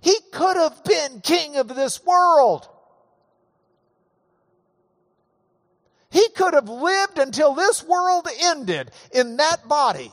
He 0.00 0.16
could 0.32 0.56
have 0.56 0.82
been 0.84 1.20
king 1.20 1.56
of 1.56 1.68
this 1.68 2.02
world. 2.04 2.68
He 6.10 6.28
could 6.30 6.54
have 6.54 6.68
lived 6.68 7.18
until 7.18 7.54
this 7.54 7.84
world 7.84 8.26
ended 8.40 8.90
in 9.12 9.36
that 9.36 9.68
body. 9.68 10.10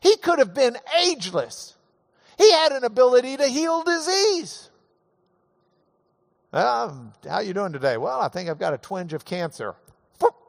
He 0.00 0.16
could 0.16 0.38
have 0.38 0.54
been 0.54 0.78
ageless. 0.98 1.74
He 2.38 2.50
had 2.52 2.72
an 2.72 2.84
ability 2.84 3.36
to 3.36 3.46
heal 3.46 3.82
disease. 3.82 4.69
Um, 6.52 7.12
how 7.28 7.40
you 7.40 7.54
doing 7.54 7.72
today? 7.72 7.96
Well, 7.96 8.20
I 8.20 8.28
think 8.28 8.48
I've 8.48 8.58
got 8.58 8.74
a 8.74 8.78
twinge 8.78 9.12
of 9.12 9.24
cancer. 9.24 9.74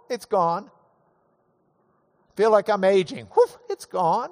It's 0.09 0.25
gone. 0.25 0.69
Feel 2.35 2.51
like 2.51 2.69
I'm 2.69 2.83
aging. 2.83 3.27
It's 3.69 3.85
gone. 3.85 4.31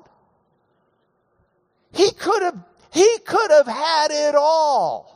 He 1.93 2.11
could 2.11 2.43
have, 2.43 2.57
he 2.91 3.17
could 3.25 3.51
have 3.51 3.67
had 3.67 4.11
it 4.11 4.35
all. 4.35 5.15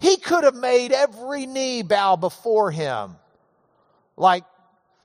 He 0.00 0.16
could 0.16 0.42
have 0.42 0.56
made 0.56 0.90
every 0.90 1.46
knee 1.46 1.82
bow 1.82 2.16
before 2.16 2.72
him 2.72 3.16
like 4.16 4.44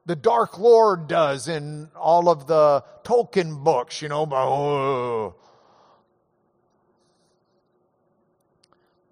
the 0.06 0.16
Dark 0.16 0.58
Lord 0.58 1.08
does 1.08 1.48
in 1.48 1.90
all 1.96 2.30
of 2.30 2.48
the 2.48 2.84
Tolkien 3.04 3.64
books, 3.64 4.02
you 4.02 4.10
know. 4.10 5.36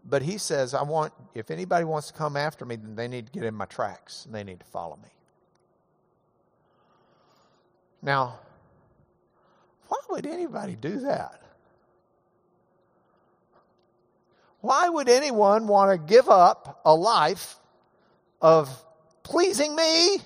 But 0.07 0.21
he 0.21 0.37
says, 0.37 0.73
I 0.73 0.83
want, 0.83 1.13
if 1.33 1.49
anybody 1.49 1.83
wants 1.83 2.07
to 2.07 2.13
come 2.13 2.37
after 2.37 2.63
me, 2.63 2.75
then 2.75 2.95
they 2.95 3.07
need 3.07 3.25
to 3.27 3.31
get 3.31 3.43
in 3.43 3.55
my 3.55 3.65
tracks 3.65 4.25
and 4.25 4.35
they 4.35 4.43
need 4.43 4.59
to 4.59 4.65
follow 4.65 4.97
me. 4.97 5.09
Now, 8.03 8.39
why 9.87 9.97
would 10.11 10.27
anybody 10.27 10.75
do 10.75 10.99
that? 11.01 11.41
Why 14.61 14.89
would 14.89 15.09
anyone 15.09 15.67
want 15.67 15.91
to 15.91 16.13
give 16.13 16.29
up 16.29 16.81
a 16.85 16.93
life 16.93 17.55
of 18.41 18.69
pleasing 19.23 19.75
me? 19.75 20.17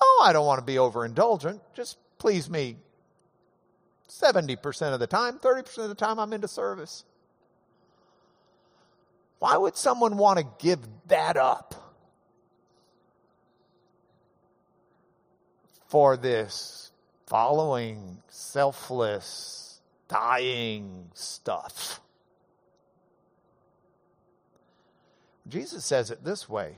Oh, 0.00 0.24
I 0.24 0.32
don't 0.32 0.46
want 0.46 0.58
to 0.58 0.64
be 0.64 0.74
overindulgent. 0.74 1.60
Just 1.74 1.98
please 2.18 2.50
me 2.50 2.76
70% 4.08 4.92
of 4.92 5.00
the 5.00 5.06
time, 5.06 5.38
30% 5.38 5.78
of 5.78 5.88
the 5.88 5.94
time 5.94 6.18
I'm 6.18 6.32
into 6.32 6.48
service. 6.48 7.04
Why 9.42 9.56
would 9.56 9.76
someone 9.76 10.18
want 10.18 10.38
to 10.38 10.46
give 10.60 10.78
that 11.08 11.36
up 11.36 11.74
for 15.88 16.16
this 16.16 16.92
following, 17.26 18.18
selfless, 18.28 19.80
dying 20.06 21.10
stuff? 21.14 22.00
Jesus 25.48 25.84
says 25.84 26.12
it 26.12 26.22
this 26.22 26.48
way 26.48 26.76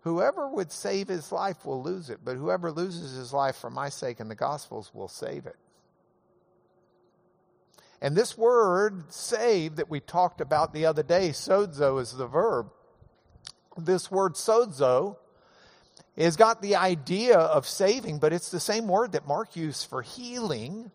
Whoever 0.00 0.48
would 0.48 0.72
save 0.72 1.06
his 1.06 1.30
life 1.30 1.64
will 1.64 1.80
lose 1.80 2.10
it, 2.10 2.18
but 2.24 2.36
whoever 2.36 2.72
loses 2.72 3.16
his 3.16 3.32
life 3.32 3.54
for 3.54 3.70
my 3.70 3.88
sake 3.88 4.18
and 4.18 4.28
the 4.28 4.34
gospel's 4.34 4.92
will 4.92 5.06
save 5.06 5.46
it. 5.46 5.54
And 8.00 8.16
this 8.16 8.36
word 8.36 9.12
save 9.12 9.76
that 9.76 9.88
we 9.90 10.00
talked 10.00 10.40
about 10.40 10.72
the 10.72 10.86
other 10.86 11.02
day, 11.02 11.30
sozo 11.30 12.00
is 12.00 12.12
the 12.12 12.26
verb. 12.26 12.70
This 13.76 14.10
word 14.10 14.34
sozo 14.34 15.16
has 16.16 16.36
got 16.36 16.62
the 16.62 16.76
idea 16.76 17.38
of 17.38 17.66
saving, 17.66 18.18
but 18.18 18.32
it's 18.32 18.50
the 18.50 18.60
same 18.60 18.88
word 18.88 19.12
that 19.12 19.26
Mark 19.26 19.56
used 19.56 19.88
for 19.88 20.02
healing. 20.02 20.90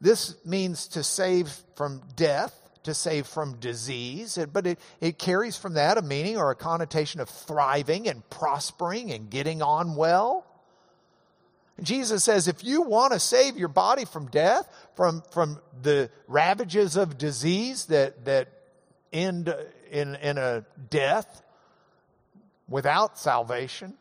This 0.00 0.36
means 0.44 0.88
to 0.88 1.02
save 1.02 1.50
from 1.74 2.02
death 2.16 2.68
to 2.88 2.94
save 2.94 3.26
from 3.26 3.58
disease, 3.60 4.38
but 4.52 4.66
it, 4.66 4.78
it 5.00 5.18
carries 5.18 5.56
from 5.56 5.74
that 5.74 5.98
a 5.98 6.02
meaning 6.02 6.38
or 6.38 6.50
a 6.50 6.54
connotation 6.54 7.20
of 7.20 7.28
thriving 7.28 8.08
and 8.08 8.28
prospering 8.30 9.12
and 9.12 9.30
getting 9.30 9.60
on 9.62 9.94
well. 9.94 10.46
Jesus 11.82 12.24
says, 12.24 12.48
if 12.48 12.64
you 12.64 12.82
want 12.82 13.12
to 13.12 13.20
save 13.20 13.56
your 13.56 13.68
body 13.68 14.04
from 14.04 14.26
death, 14.26 14.68
from, 14.96 15.22
from 15.30 15.60
the 15.82 16.10
ravages 16.26 16.96
of 16.96 17.18
disease 17.18 17.86
that, 17.86 18.24
that 18.24 18.48
end 19.12 19.54
in, 19.90 20.16
in 20.16 20.38
a 20.38 20.64
death 20.90 21.42
without 22.68 23.18
salvation, 23.18 23.94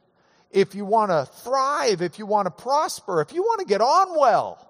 if 0.52 0.74
you 0.74 0.86
want 0.86 1.12
to 1.12 1.26
thrive, 1.44 2.02
if 2.02 2.18
you 2.18 2.26
want 2.26 2.48
to 2.48 2.52
prosper, 2.52 3.22
if 3.22 3.32
you 3.34 3.44
want 3.44 3.60
to 3.60 3.66
get 3.66 3.82
on 3.82 4.18
well, 4.18 4.68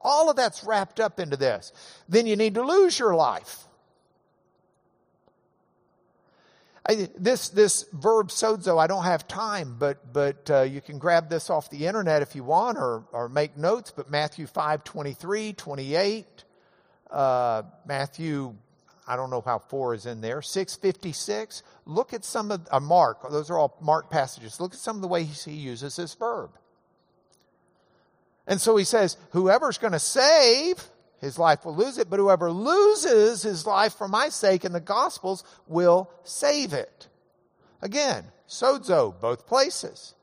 all 0.00 0.28
of 0.28 0.36
that's 0.36 0.64
wrapped 0.64 1.00
up 1.00 1.18
into 1.18 1.36
this. 1.36 1.72
Then 2.08 2.26
you 2.26 2.36
need 2.36 2.54
to 2.54 2.62
lose 2.62 2.98
your 2.98 3.14
life. 3.14 3.64
I, 6.86 7.08
this 7.16 7.48
this 7.48 7.86
verb 7.92 8.28
sozo, 8.28 8.78
I 8.78 8.86
don't 8.86 9.04
have 9.04 9.26
time, 9.26 9.76
but 9.78 10.12
but 10.12 10.50
uh, 10.50 10.62
you 10.62 10.82
can 10.82 10.98
grab 10.98 11.30
this 11.30 11.48
off 11.48 11.70
the 11.70 11.86
internet 11.86 12.20
if 12.20 12.34
you 12.34 12.44
want, 12.44 12.76
or 12.76 13.04
or 13.12 13.28
make 13.28 13.56
notes. 13.56 13.90
But 13.90 14.10
Matthew 14.10 14.46
5, 14.46 14.84
23, 14.84 15.54
28, 15.54 16.44
uh, 17.10 17.62
Matthew, 17.86 18.54
I 19.08 19.16
don't 19.16 19.30
know 19.30 19.40
how 19.40 19.60
four 19.60 19.94
is 19.94 20.04
in 20.04 20.20
there, 20.20 20.42
six 20.42 20.76
fifty 20.76 21.12
six. 21.12 21.62
Look 21.86 22.12
at 22.12 22.22
some 22.22 22.50
of 22.50 22.68
uh, 22.70 22.80
Mark; 22.80 23.30
those 23.30 23.48
are 23.48 23.56
all 23.56 23.78
Mark 23.80 24.10
passages. 24.10 24.60
Look 24.60 24.74
at 24.74 24.78
some 24.78 24.96
of 24.96 25.02
the 25.02 25.08
ways 25.08 25.42
he 25.44 25.52
uses 25.52 25.96
this 25.96 26.14
verb. 26.14 26.50
And 28.46 28.60
so 28.60 28.76
he 28.76 28.84
says, 28.84 29.16
whoever's 29.30 29.78
going 29.78 29.94
to 29.94 29.98
save 29.98 30.84
his 31.24 31.38
life 31.38 31.64
will 31.64 31.74
lose 31.74 31.96
it, 31.96 32.10
but 32.10 32.18
whoever 32.18 32.52
loses 32.52 33.42
his 33.42 33.66
life 33.66 33.94
for 33.94 34.06
my 34.06 34.28
sake 34.28 34.64
in 34.64 34.72
the 34.72 34.80
Gospels 34.80 35.42
will 35.66 36.10
save 36.22 36.74
it. 36.74 37.08
Again, 37.80 38.26
sozo, 38.46 39.18
both 39.20 39.46
places. 39.46 40.14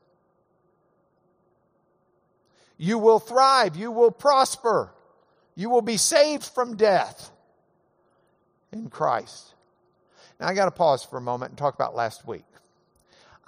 You 2.78 2.98
will 2.98 3.18
thrive. 3.18 3.74
You 3.74 3.90
will 3.90 4.12
prosper. 4.12 4.92
You 5.56 5.70
will 5.70 5.82
be 5.82 5.96
saved 5.96 6.44
from 6.44 6.76
death 6.76 7.30
in 8.72 8.88
Christ. 8.88 9.54
Now, 10.40 10.46
I 10.46 10.54
got 10.54 10.66
to 10.66 10.70
pause 10.70 11.04
for 11.04 11.16
a 11.16 11.20
moment 11.20 11.50
and 11.50 11.58
talk 11.58 11.74
about 11.74 11.96
last 11.96 12.26
week. 12.28 12.44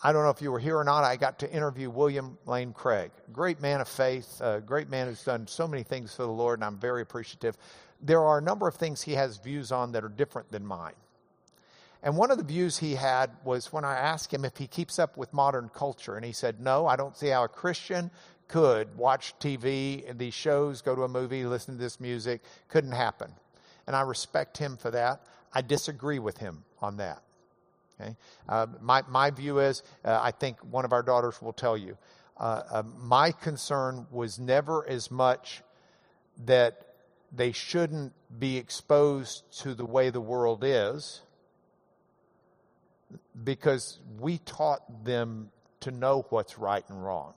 I 0.07 0.13
don't 0.13 0.23
know 0.23 0.31
if 0.31 0.43
you 0.43 0.53
were 0.53 0.59
here 0.59 0.77
or 0.77 0.85
not. 0.85 1.03
I 1.03 1.17
got 1.17 1.39
to 1.39 1.51
interview 1.51 1.89
William 1.89 2.37
Lane 2.45 2.75
Craig, 2.75 3.11
great 3.33 3.63
man 3.63 3.81
of 3.81 3.89
faith, 3.89 4.39
a 4.43 4.61
great 4.61 4.91
man 4.91 5.09
who's 5.09 5.25
done 5.25 5.47
so 5.47 5.67
many 5.67 5.83
things 5.83 6.15
for 6.15 6.25
the 6.25 6.29
Lord, 6.29 6.59
and 6.59 6.65
I'm 6.65 6.77
very 6.77 7.01
appreciative. 7.01 7.57
There 8.03 8.23
are 8.23 8.37
a 8.37 8.43
number 8.43 8.69
of 8.69 8.75
things 8.75 9.01
he 9.01 9.15
has 9.15 9.39
views 9.39 9.73
on 9.73 9.93
that 9.93 10.05
are 10.05 10.11
different 10.11 10.53
than 10.53 10.67
mine. 10.67 10.93
And 12.03 12.19
one 12.19 12.31
of 12.31 12.37
the 12.37 12.45
views 12.45 12.77
he 12.77 12.97
had 12.97 13.31
was 13.45 13.73
when 13.73 13.83
I 13.87 13.95
asked 13.95 14.33
him 14.35 14.45
if 14.45 14.59
he 14.59 14.67
keeps 14.67 14.99
up 14.99 15.17
with 15.17 15.33
modern 15.33 15.71
culture, 15.71 16.17
and 16.17 16.25
he 16.25 16.33
said, 16.33 16.61
No, 16.61 16.87
I 16.87 16.97
don't 16.97 17.17
see 17.17 17.29
how 17.29 17.45
a 17.45 17.49
Christian 17.49 18.11
could 18.47 18.95
watch 18.99 19.33
TV 19.41 20.09
and 20.09 20.19
these 20.19 20.35
shows, 20.35 20.83
go 20.83 20.95
to 20.95 21.05
a 21.05 21.09
movie, 21.09 21.47
listen 21.47 21.77
to 21.77 21.81
this 21.81 21.99
music. 21.99 22.43
Couldn't 22.69 22.93
happen. 22.93 23.33
And 23.87 23.97
I 23.97 24.03
respect 24.03 24.59
him 24.59 24.77
for 24.77 24.91
that. 24.91 25.23
I 25.51 25.63
disagree 25.63 26.19
with 26.19 26.37
him 26.37 26.65
on 26.83 26.99
that. 26.99 27.23
Okay? 28.01 28.17
Uh, 28.49 28.67
my, 28.81 29.03
my 29.09 29.31
view 29.31 29.59
is, 29.59 29.83
uh, 30.05 30.19
I 30.23 30.31
think 30.31 30.59
one 30.71 30.85
of 30.85 30.93
our 30.93 31.03
daughters 31.03 31.41
will 31.41 31.53
tell 31.53 31.77
you, 31.77 31.97
uh, 32.39 32.63
uh, 32.71 32.83
my 32.99 33.31
concern 33.31 34.07
was 34.11 34.39
never 34.39 34.89
as 34.89 35.11
much 35.11 35.63
that 36.47 36.87
they 37.33 37.53
shouldn't 37.53 38.13
be 38.39 38.57
exposed 38.57 39.45
to 39.61 39.75
the 39.75 39.85
way 39.85 40.11
the 40.11 40.21
world 40.21 40.63
is, 40.65 41.21
because 43.45 43.99
we 44.19 44.39
taught 44.39 45.05
them 45.05 45.51
to 45.81 45.91
know 45.91 46.25
what's 46.31 46.59
right 46.59 46.85
and 46.89 47.05
wrong. 47.05 47.35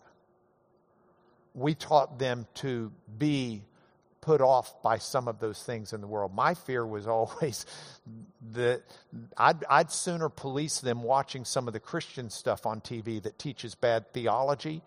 We 1.53 1.75
taught 1.75 2.19
them 2.19 2.47
to 2.55 2.91
be 3.17 3.63
put 4.27 4.41
off 4.41 4.81
by 4.83 4.97
some 4.97 5.29
of 5.29 5.39
those 5.39 5.63
things 5.63 5.93
in 5.93 6.01
the 6.01 6.07
world. 6.07 6.35
My 6.35 6.53
fear 6.53 6.85
was 6.85 7.07
always 7.17 7.65
that 8.51 8.81
I'd, 9.37 9.63
I'd 9.69 9.89
sooner 9.89 10.27
police 10.27 10.81
them 10.81 11.01
watching 11.01 11.45
some 11.45 11.65
of 11.65 11.73
the 11.73 11.79
Christian 11.79 12.29
stuff 12.29 12.65
on 12.65 12.81
TV 12.81 13.23
that 13.23 13.39
teaches 13.39 13.73
bad 13.73 14.11
theology 14.11 14.81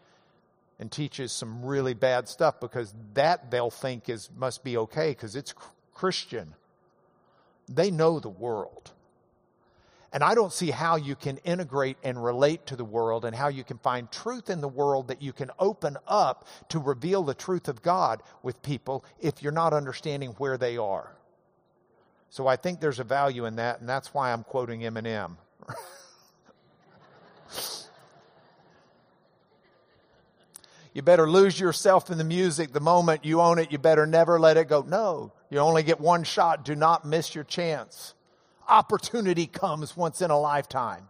and 0.78 0.93
teaches 0.93 1.32
some 1.32 1.64
really 1.64 1.95
bad 1.95 2.28
stuff 2.28 2.61
because 2.61 2.95
that 3.14 3.51
they'll 3.51 3.70
think 3.70 4.11
is 4.11 4.28
must 4.36 4.62
be 4.62 4.76
okay 4.76 5.12
because 5.12 5.34
it's 5.34 5.55
Christian. 5.95 6.53
They 7.66 7.91
know 7.91 8.20
the 8.20 8.28
world. 8.28 8.91
And 10.13 10.25
I 10.25 10.35
don't 10.35 10.53
see 10.53 10.71
how 10.71 10.97
you 10.97 11.15
can 11.15 11.37
integrate 11.39 11.97
and 12.03 12.23
relate 12.23 12.67
to 12.67 12.77
the 12.77 12.85
world 12.85 13.25
and 13.25 13.35
how 13.35 13.49
you 13.49 13.63
can 13.63 13.79
find 13.79 14.11
truth 14.11 14.51
in 14.51 14.61
the 14.61 14.69
world 14.69 15.09
that 15.09 15.23
you 15.23 15.33
can 15.33 15.51
open 15.59 15.97
up 16.09 16.49
to 16.71 16.81
reveal 16.81 17.23
the 17.23 17.35
truth 17.35 17.69
of 17.69 17.81
God 17.81 18.23
with 18.43 18.61
people 18.63 19.05
if 19.21 19.43
you're 19.43 19.53
not 19.53 19.73
understanding 19.73 20.31
where 20.31 20.59
they 20.59 20.77
are. 20.77 21.13
So 22.29 22.47
I 22.47 22.57
think 22.57 22.81
there's 22.81 22.99
a 22.99 23.05
value 23.05 23.45
in 23.45 23.57
that, 23.57 23.81
and 23.81 23.89
that's 23.89 24.13
why 24.13 24.33
I'm 24.33 24.43
quoting 24.43 24.81
Eminem. 24.81 25.37
You 30.93 31.03
better 31.03 31.31
lose 31.31 31.59
yourself 31.59 32.11
in 32.11 32.19
the 32.19 32.25
music 32.25 32.73
the 32.73 32.81
moment 32.81 33.25
you 33.25 33.41
own 33.41 33.59
it. 33.59 33.71
You 33.71 33.79
better 33.79 34.07
never 34.07 34.41
let 34.41 34.57
it 34.57 34.69
go. 34.69 34.83
No, 34.83 35.33
you 35.49 35.59
only 35.59 35.83
get 35.83 36.01
one 36.01 36.25
shot. 36.25 36.65
Do 36.65 36.75
not 36.75 37.05
miss 37.05 37.35
your 37.35 37.45
chance. 37.45 38.15
Opportunity 38.69 39.47
comes 39.47 39.97
once 39.97 40.23
in 40.23 40.31
a 40.31 40.39
lifetime. 40.39 41.09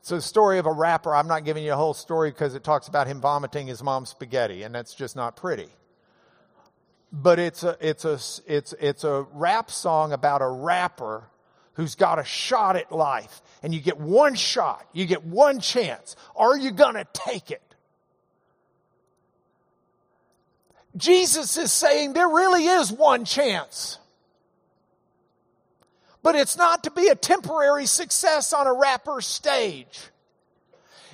It's 0.00 0.12
a 0.12 0.22
story 0.22 0.58
of 0.58 0.66
a 0.66 0.72
rapper. 0.72 1.14
I'm 1.14 1.28
not 1.28 1.44
giving 1.44 1.64
you 1.64 1.72
a 1.72 1.76
whole 1.76 1.94
story 1.94 2.30
because 2.30 2.54
it 2.54 2.64
talks 2.64 2.88
about 2.88 3.06
him 3.06 3.20
vomiting 3.20 3.66
his 3.66 3.82
mom's 3.82 4.08
spaghetti, 4.08 4.62
and 4.62 4.74
that's 4.74 4.94
just 4.94 5.16
not 5.16 5.36
pretty. 5.36 5.68
But 7.12 7.38
it's 7.38 7.62
a, 7.62 7.76
it's 7.80 8.04
a, 8.04 8.18
it's, 8.46 8.74
it's 8.80 9.04
a 9.04 9.26
rap 9.32 9.70
song 9.70 10.12
about 10.12 10.40
a 10.40 10.48
rapper 10.48 11.24
who's 11.74 11.94
got 11.94 12.18
a 12.18 12.24
shot 12.24 12.76
at 12.76 12.90
life. 12.90 13.40
And 13.62 13.72
you 13.74 13.80
get 13.80 13.98
one 13.98 14.34
shot, 14.34 14.86
you 14.92 15.06
get 15.06 15.24
one 15.24 15.60
chance. 15.60 16.16
Are 16.36 16.56
you 16.56 16.70
going 16.70 16.94
to 16.94 17.06
take 17.12 17.50
it? 17.50 17.62
Jesus 20.96 21.56
is 21.56 21.70
saying 21.70 22.14
there 22.14 22.28
really 22.28 22.66
is 22.66 22.90
one 22.90 23.24
chance. 23.24 23.98
But 26.22 26.34
it's 26.34 26.56
not 26.56 26.84
to 26.84 26.90
be 26.90 27.08
a 27.08 27.14
temporary 27.14 27.86
success 27.86 28.52
on 28.52 28.66
a 28.66 28.72
rapper 28.72 29.20
stage. 29.20 30.00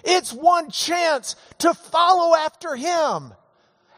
It's 0.02 0.32
one 0.32 0.70
chance 0.70 1.36
to 1.58 1.74
follow 1.74 2.36
after 2.36 2.76
him 2.76 3.32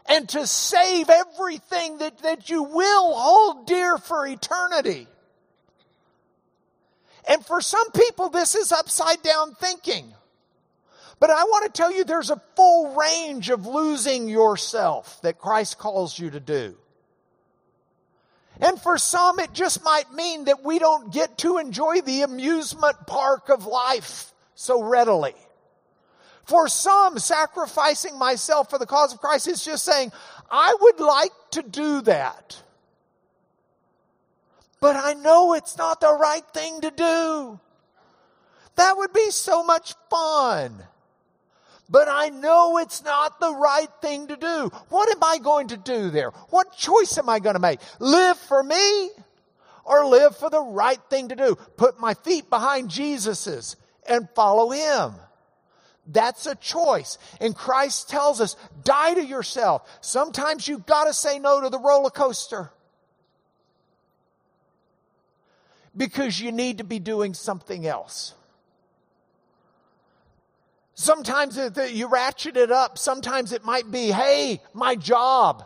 and 0.07 0.27
to 0.29 0.47
save 0.47 1.09
everything 1.09 1.97
that, 1.99 2.19
that 2.19 2.49
you 2.49 2.63
will 2.63 3.13
hold 3.13 3.67
dear 3.67 3.97
for 3.97 4.25
eternity. 4.25 5.07
And 7.27 7.45
for 7.45 7.59
some 7.59 7.91
people, 7.91 8.29
this 8.29 8.55
is 8.55 8.71
upside 8.71 9.21
down 9.21 9.53
thinking. 9.55 10.13
But 11.19 11.29
I 11.29 11.43
want 11.43 11.65
to 11.65 11.71
tell 11.71 11.91
you 11.91 12.03
there's 12.03 12.29
a 12.29 12.41
full 12.55 12.95
range 12.95 13.49
of 13.49 13.65
losing 13.65 14.29
yourself 14.29 15.19
that 15.23 15.39
Christ 15.39 15.77
calls 15.77 16.17
you 16.17 16.29
to 16.29 16.39
do. 16.39 16.77
And 18.59 18.81
for 18.81 18.97
some, 18.97 19.39
it 19.39 19.53
just 19.53 19.83
might 19.83 20.11
mean 20.11 20.45
that 20.45 20.63
we 20.63 20.79
don't 20.79 21.13
get 21.13 21.37
to 21.39 21.57
enjoy 21.57 22.01
the 22.01 22.23
amusement 22.23 22.95
park 23.05 23.49
of 23.49 23.65
life 23.65 24.33
so 24.55 24.81
readily. 24.81 25.35
For 26.45 26.67
some, 26.67 27.19
sacrificing 27.19 28.17
myself 28.17 28.69
for 28.69 28.79
the 28.79 28.85
cause 28.85 29.13
of 29.13 29.19
Christ 29.19 29.47
is 29.47 29.63
just 29.63 29.83
saying, 29.83 30.11
I 30.49 30.75
would 30.79 30.99
like 30.99 31.33
to 31.51 31.61
do 31.61 32.01
that. 32.01 32.61
But 34.79 34.95
I 34.95 35.13
know 35.13 35.53
it's 35.53 35.77
not 35.77 35.99
the 35.99 36.13
right 36.13 36.45
thing 36.53 36.81
to 36.81 36.91
do. 36.91 37.59
That 38.75 38.95
would 38.97 39.11
be 39.11 39.29
so 39.31 39.63
much 39.63 39.93
fun 40.09 40.83
but 41.89 42.07
I 42.09 42.29
know 42.29 42.77
it's 42.77 43.03
not 43.03 43.39
the 43.39 43.53
right 43.53 43.89
thing 44.01 44.27
to 44.27 44.35
do. 44.35 44.71
What 44.89 45.09
am 45.09 45.23
I 45.23 45.37
going 45.37 45.69
to 45.69 45.77
do 45.77 46.09
there? 46.09 46.31
What 46.49 46.75
choice 46.75 47.17
am 47.17 47.29
I 47.29 47.39
going 47.39 47.55
to 47.55 47.59
make? 47.59 47.79
Live 47.99 48.37
for 48.37 48.61
me 48.61 49.09
or 49.85 50.05
live 50.05 50.35
for 50.35 50.49
the 50.49 50.61
right 50.61 50.99
thing 51.09 51.29
to 51.29 51.35
do? 51.35 51.55
Put 51.77 51.99
my 51.99 52.13
feet 52.13 52.49
behind 52.49 52.89
Jesus's 52.89 53.77
and 54.07 54.27
follow 54.35 54.69
him. 54.69 55.13
That's 56.05 56.45
a 56.45 56.55
choice. 56.55 57.17
And 57.41 57.55
Christ 57.55 58.09
tells 58.09 58.39
us, 58.39 58.55
die 58.83 59.13
to 59.13 59.25
yourself. 59.25 59.87
Sometimes 60.01 60.67
you've 60.67 60.85
got 60.85 61.05
to 61.05 61.13
say 61.13 61.39
no 61.39 61.61
to 61.61 61.69
the 61.69 61.79
roller 61.79 62.09
coaster. 62.09 62.71
Because 65.95 66.39
you 66.39 66.51
need 66.51 66.77
to 66.77 66.83
be 66.83 66.99
doing 66.99 67.33
something 67.33 67.85
else. 67.87 68.33
Sometimes 70.99 71.59
you 71.91 72.07
ratchet 72.07 72.57
it 72.57 72.71
up. 72.71 72.97
Sometimes 72.97 73.51
it 73.51 73.63
might 73.63 73.91
be, 73.91 74.07
hey, 74.07 74.59
my 74.73 74.95
job. 74.95 75.63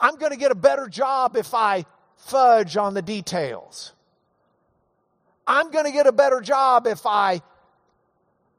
I'm 0.00 0.16
going 0.16 0.32
to 0.32 0.38
get 0.38 0.50
a 0.50 0.54
better 0.54 0.88
job 0.88 1.36
if 1.36 1.52
I 1.52 1.84
fudge 2.16 2.78
on 2.78 2.94
the 2.94 3.02
details. 3.02 3.92
I'm 5.46 5.70
going 5.70 5.84
to 5.84 5.92
get 5.92 6.06
a 6.06 6.12
better 6.12 6.40
job 6.40 6.86
if 6.86 7.04
I 7.04 7.42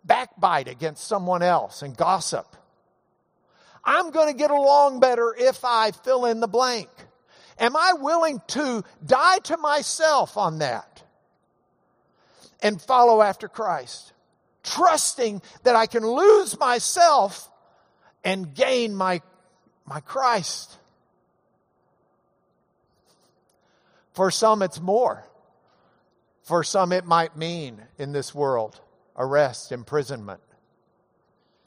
backbite 0.06 0.68
against 0.68 1.08
someone 1.08 1.42
else 1.42 1.82
and 1.82 1.98
gossip. 1.98 2.56
I'm 3.84 4.12
going 4.12 4.32
to 4.32 4.38
get 4.38 4.52
along 4.52 5.00
better 5.00 5.34
if 5.36 5.66
I 5.66 5.90
fill 5.90 6.26
in 6.26 6.40
the 6.40 6.48
blank. 6.48 6.90
Am 7.58 7.76
I 7.76 7.94
willing 7.94 8.44
to 8.50 8.84
die 9.04 9.40
to 9.40 9.58
myself 9.58 10.38
on 10.38 10.60
that 10.60 11.02
and 12.62 12.80
follow 12.80 13.24
after 13.24 13.48
Christ? 13.48 14.13
Trusting 14.64 15.42
that 15.64 15.76
I 15.76 15.86
can 15.86 16.06
lose 16.06 16.58
myself 16.58 17.50
and 18.24 18.54
gain 18.54 18.96
my, 18.96 19.22
my 19.86 20.00
Christ. 20.00 20.78
For 24.14 24.32
some, 24.32 24.62
it's 24.62 24.80
more. 24.80 25.26
For 26.44 26.64
some, 26.64 26.92
it 26.92 27.06
might 27.06 27.38
mean 27.38 27.82
in 27.98 28.12
this 28.12 28.34
world 28.34 28.80
arrest, 29.16 29.72
imprisonment, 29.72 30.42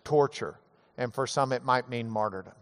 torture. 0.04 0.58
And 0.98 1.12
for 1.12 1.26
some, 1.26 1.52
it 1.52 1.64
might 1.64 1.88
mean 1.88 2.08
martyrdom. 2.08 2.54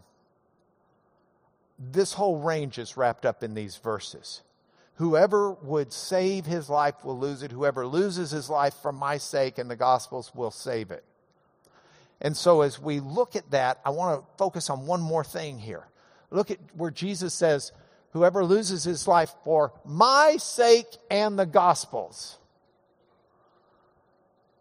This 1.79 2.13
whole 2.13 2.39
range 2.39 2.77
is 2.77 2.97
wrapped 2.97 3.25
up 3.25 3.43
in 3.43 3.53
these 3.53 3.77
verses. 3.77 4.41
Whoever 4.95 5.51
would 5.51 5.91
save 5.91 6.45
his 6.45 6.69
life 6.69 7.03
will 7.03 7.19
lose 7.19 7.43
it. 7.43 7.51
Whoever 7.51 7.85
loses 7.85 8.31
his 8.31 8.49
life 8.49 8.73
for 8.81 8.93
my 8.93 9.17
sake 9.17 9.57
and 9.57 9.69
the 9.69 9.75
gospel's 9.75 10.33
will 10.33 10.51
save 10.51 10.91
it. 10.91 11.03
And 12.21 12.35
so, 12.35 12.61
as 12.61 12.79
we 12.79 13.01
look 13.01 13.35
at 13.35 13.51
that, 13.51 13.81
I 13.83 13.89
want 13.89 14.21
to 14.21 14.37
focus 14.37 14.69
on 14.69 14.85
one 14.85 15.01
more 15.01 15.23
thing 15.23 15.59
here. 15.59 15.85
Look 16.31 16.49
at 16.49 16.59
where 16.73 16.91
Jesus 16.91 17.33
says, 17.33 17.73
Whoever 18.11 18.45
loses 18.45 18.85
his 18.85 19.05
life 19.05 19.33
for 19.43 19.73
my 19.83 20.37
sake 20.37 20.87
and 21.11 21.37
the 21.37 21.45
gospel's. 21.45 22.37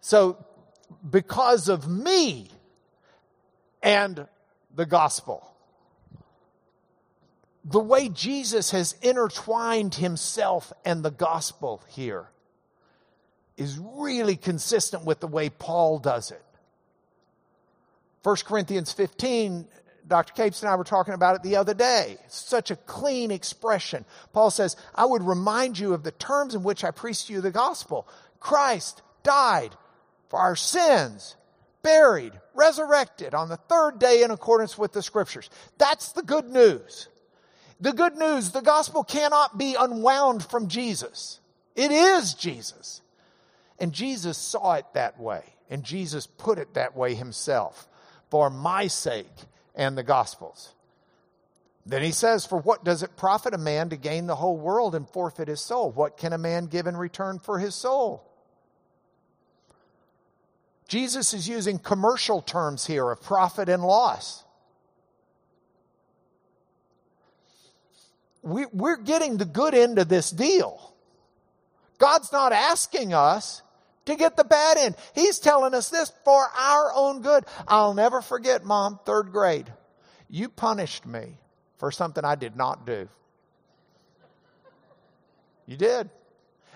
So, 0.01 0.45
because 1.09 1.69
of 1.69 1.89
me 1.89 2.49
and 3.81 4.27
the 4.75 4.87
gospel 4.87 5.54
the 7.65 7.81
way 7.81 8.09
Jesus 8.09 8.71
has 8.73 8.95
intertwined 9.01 9.95
himself 9.95 10.73
and 10.85 11.03
the 11.03 11.11
gospel 11.11 11.83
here 11.89 12.29
is 13.57 13.79
really 13.79 14.37
consistent 14.37 15.05
with 15.05 15.21
the 15.21 15.27
way 15.27 15.49
Paul 15.49 15.99
does 15.99 16.31
it. 16.31 16.43
1 18.23 18.37
Corinthians 18.47 18.93
15, 18.93 19.67
Dr. 20.07 20.33
Capes 20.35 20.63
and 20.63 20.71
I 20.71 20.77
were 20.77 20.85
talking 20.85 21.15
about 21.15 21.37
it 21.37 21.43
the 21.43 21.57
other 21.57 21.75
day. 21.75 22.19
Such 22.29 22.71
a 22.71 22.77
clean 22.77 23.31
expression. 23.31 24.05
Paul 24.33 24.51
says, 24.51 24.77
I 24.95 25.07
would 25.07 25.23
remind 25.23 25.79
you 25.79 25.95
of 25.95 26.03
the 26.03 26.11
terms 26.11 26.55
in 26.55 26.63
which 26.63 26.85
I 26.85 26.91
preached 26.91 27.29
to 27.29 27.33
you 27.33 27.41
the 27.41 27.51
gospel. 27.51 28.07
Christ 28.41 29.03
died 29.23 29.75
for 30.29 30.39
our 30.39 30.57
sins, 30.57 31.37
buried, 31.83 32.33
resurrected 32.55 33.35
on 33.35 33.49
the 33.49 33.57
third 33.57 33.99
day 33.99 34.23
in 34.23 34.31
accordance 34.31 34.77
with 34.77 34.93
the 34.93 35.03
scriptures. 35.03 35.49
That's 35.79 36.13
the 36.13 36.23
good 36.23 36.49
news. 36.49 37.09
The 37.85 37.93
good 37.93 38.17
news, 38.17 38.53
the 38.53 38.63
gospel 38.63 39.05
cannot 39.05 39.59
be 39.59 39.77
unwound 39.79 40.43
from 40.43 40.69
Jesus. 40.69 41.39
It 41.77 41.91
is 41.91 42.33
Jesus. 42.33 43.03
And 43.79 43.93
Jesus 43.93 44.39
saw 44.39 44.77
it 44.77 44.87
that 44.95 45.21
way. 45.21 45.43
And 45.69 45.85
Jesus 45.85 46.27
put 46.27 46.59
it 46.59 46.73
that 46.73 46.97
way 46.97 47.13
himself 47.13 47.87
for 48.31 48.49
my 48.49 48.87
sake 48.87 49.27
and 49.75 49.99
the 49.99 50.03
gospel's. 50.03 50.73
Then 51.85 52.03
he 52.03 52.11
says, 52.11 52.47
For 52.47 52.57
what 52.57 52.85
does 52.85 53.03
it 53.03 53.19
profit 53.19 53.53
a 53.53 53.59
man 53.59 53.91
to 53.91 53.97
gain 53.99 54.29
the 54.29 54.37
whole 54.37 54.57
world 54.57 54.95
and 54.95 55.07
forfeit 55.07 55.49
his 55.49 55.61
soul? 55.61 55.91
What 55.91 56.17
can 56.17 56.33
a 56.33 56.39
man 56.39 56.69
give 56.69 56.87
in 56.87 56.97
return 56.97 57.39
for 57.39 57.59
his 57.59 57.75
soul? 57.75 58.25
Jesus 60.89 61.35
is 61.35 61.47
using 61.47 61.79
commercial 61.79 62.41
terms 62.41 62.87
here 62.87 63.11
of 63.11 63.21
profit 63.21 63.69
and 63.69 63.83
loss. 63.85 64.44
We, 68.45 68.67
we're 68.73 68.99
getting 68.99 69.37
the 69.37 69.45
good 69.45 69.75
end 69.75 69.99
of 69.99 70.09
this 70.09 70.31
deal. 70.31 70.95
God's 71.99 72.33
not 72.33 72.53
asking 72.53 73.15
us 73.15 73.63
to 74.05 74.17
get 74.17 74.37
the 74.37 74.45
bad 74.45 74.77
end. 74.77 74.97
He's 75.15 75.39
telling 75.39 75.75
us 75.75 75.89
this 75.89 76.13
for 76.25 76.47
our 76.57 76.93
own 76.95 77.23
good. 77.23 77.45
I'll 77.67 77.95
never 77.95 78.21
forget, 78.21 78.65
Mom, 78.65 79.01
third 79.05 79.33
grade. 79.33 79.73
You 80.29 80.49
punished 80.49 81.07
me 81.07 81.39
for 81.79 81.91
something 81.91 82.25
I 82.25 82.35
did 82.35 82.57
not 82.57 82.85
do. 82.85 83.09
You 85.67 85.77
did. 85.77 86.11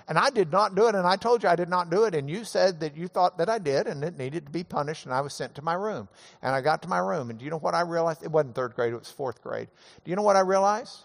And 0.08 0.16
I 0.16 0.30
did 0.30 0.50
not 0.50 0.74
do 0.74 0.88
it, 0.88 0.94
and 0.94 1.06
I 1.06 1.16
told 1.16 1.42
you 1.42 1.50
I 1.50 1.56
did 1.56 1.68
not 1.68 1.90
do 1.90 2.04
it, 2.04 2.14
and 2.14 2.30
you 2.30 2.44
said 2.44 2.80
that 2.80 2.96
you 2.96 3.08
thought 3.08 3.36
that 3.36 3.50
I 3.50 3.58
did, 3.58 3.86
and 3.86 4.02
it 4.02 4.16
needed 4.16 4.46
to 4.46 4.50
be 4.50 4.64
punished, 4.64 5.04
and 5.04 5.12
I 5.12 5.20
was 5.20 5.34
sent 5.34 5.54
to 5.56 5.62
my 5.62 5.74
room. 5.74 6.08
And 6.40 6.54
I 6.54 6.62
got 6.62 6.80
to 6.82 6.88
my 6.88 6.98
room, 6.98 7.28
and 7.28 7.38
do 7.38 7.44
you 7.44 7.50
know 7.50 7.58
what 7.58 7.74
I 7.74 7.82
realized? 7.82 8.22
It 8.22 8.30
wasn't 8.30 8.54
third 8.54 8.74
grade, 8.74 8.94
it 8.94 8.98
was 8.98 9.10
fourth 9.10 9.42
grade. 9.42 9.68
Do 10.04 10.10
you 10.10 10.16
know 10.16 10.22
what 10.22 10.36
I 10.36 10.40
realized? 10.40 10.96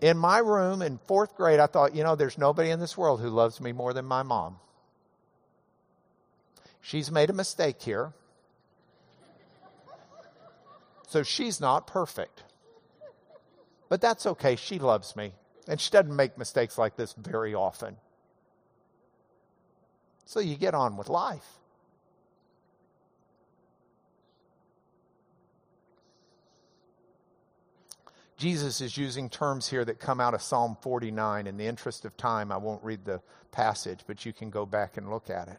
in 0.00 0.18
my 0.18 0.38
room 0.38 0.82
in 0.82 0.98
fourth 1.06 1.36
grade, 1.36 1.60
I 1.60 1.66
thought, 1.66 1.94
you 1.94 2.02
know, 2.02 2.16
there's 2.16 2.38
nobody 2.38 2.70
in 2.70 2.80
this 2.80 2.96
world 2.96 3.20
who 3.20 3.30
loves 3.30 3.60
me 3.60 3.72
more 3.72 3.92
than 3.92 4.04
my 4.04 4.22
mom. 4.22 4.56
She's 6.80 7.10
made 7.10 7.30
a 7.30 7.32
mistake 7.32 7.82
here. 7.82 8.12
So 11.08 11.22
she's 11.22 11.60
not 11.60 11.86
perfect. 11.86 12.42
But 13.88 14.00
that's 14.00 14.26
okay. 14.26 14.56
She 14.56 14.78
loves 14.78 15.16
me. 15.16 15.32
And 15.68 15.80
she 15.80 15.90
doesn't 15.90 16.14
make 16.14 16.36
mistakes 16.36 16.78
like 16.78 16.96
this 16.96 17.12
very 17.14 17.54
often. 17.54 17.96
So 20.26 20.40
you 20.40 20.56
get 20.56 20.74
on 20.74 20.96
with 20.96 21.08
life. 21.08 21.46
Jesus 28.36 28.80
is 28.80 28.96
using 28.96 29.30
terms 29.30 29.68
here 29.68 29.84
that 29.84 29.98
come 29.98 30.20
out 30.20 30.34
of 30.34 30.42
Psalm 30.42 30.76
49. 30.82 31.46
In 31.46 31.56
the 31.56 31.66
interest 31.66 32.04
of 32.04 32.16
time, 32.16 32.52
I 32.52 32.58
won't 32.58 32.84
read 32.84 33.04
the 33.04 33.22
passage, 33.50 34.00
but 34.06 34.26
you 34.26 34.32
can 34.32 34.50
go 34.50 34.66
back 34.66 34.98
and 34.98 35.10
look 35.10 35.30
at 35.30 35.48
it. 35.48 35.58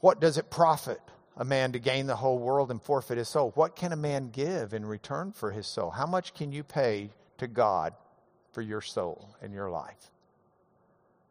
What 0.00 0.20
does 0.20 0.36
it 0.36 0.50
profit 0.50 1.00
a 1.36 1.44
man 1.44 1.72
to 1.72 1.78
gain 1.78 2.06
the 2.06 2.16
whole 2.16 2.38
world 2.38 2.70
and 2.70 2.82
forfeit 2.82 3.18
his 3.18 3.28
soul? 3.28 3.52
What 3.54 3.76
can 3.76 3.92
a 3.92 3.96
man 3.96 4.30
give 4.30 4.74
in 4.74 4.84
return 4.84 5.32
for 5.32 5.52
his 5.52 5.66
soul? 5.66 5.90
How 5.90 6.06
much 6.06 6.34
can 6.34 6.50
you 6.50 6.64
pay 6.64 7.10
to 7.38 7.46
God 7.46 7.94
for 8.52 8.62
your 8.62 8.80
soul 8.80 9.36
and 9.40 9.52
your 9.52 9.70
life? 9.70 10.10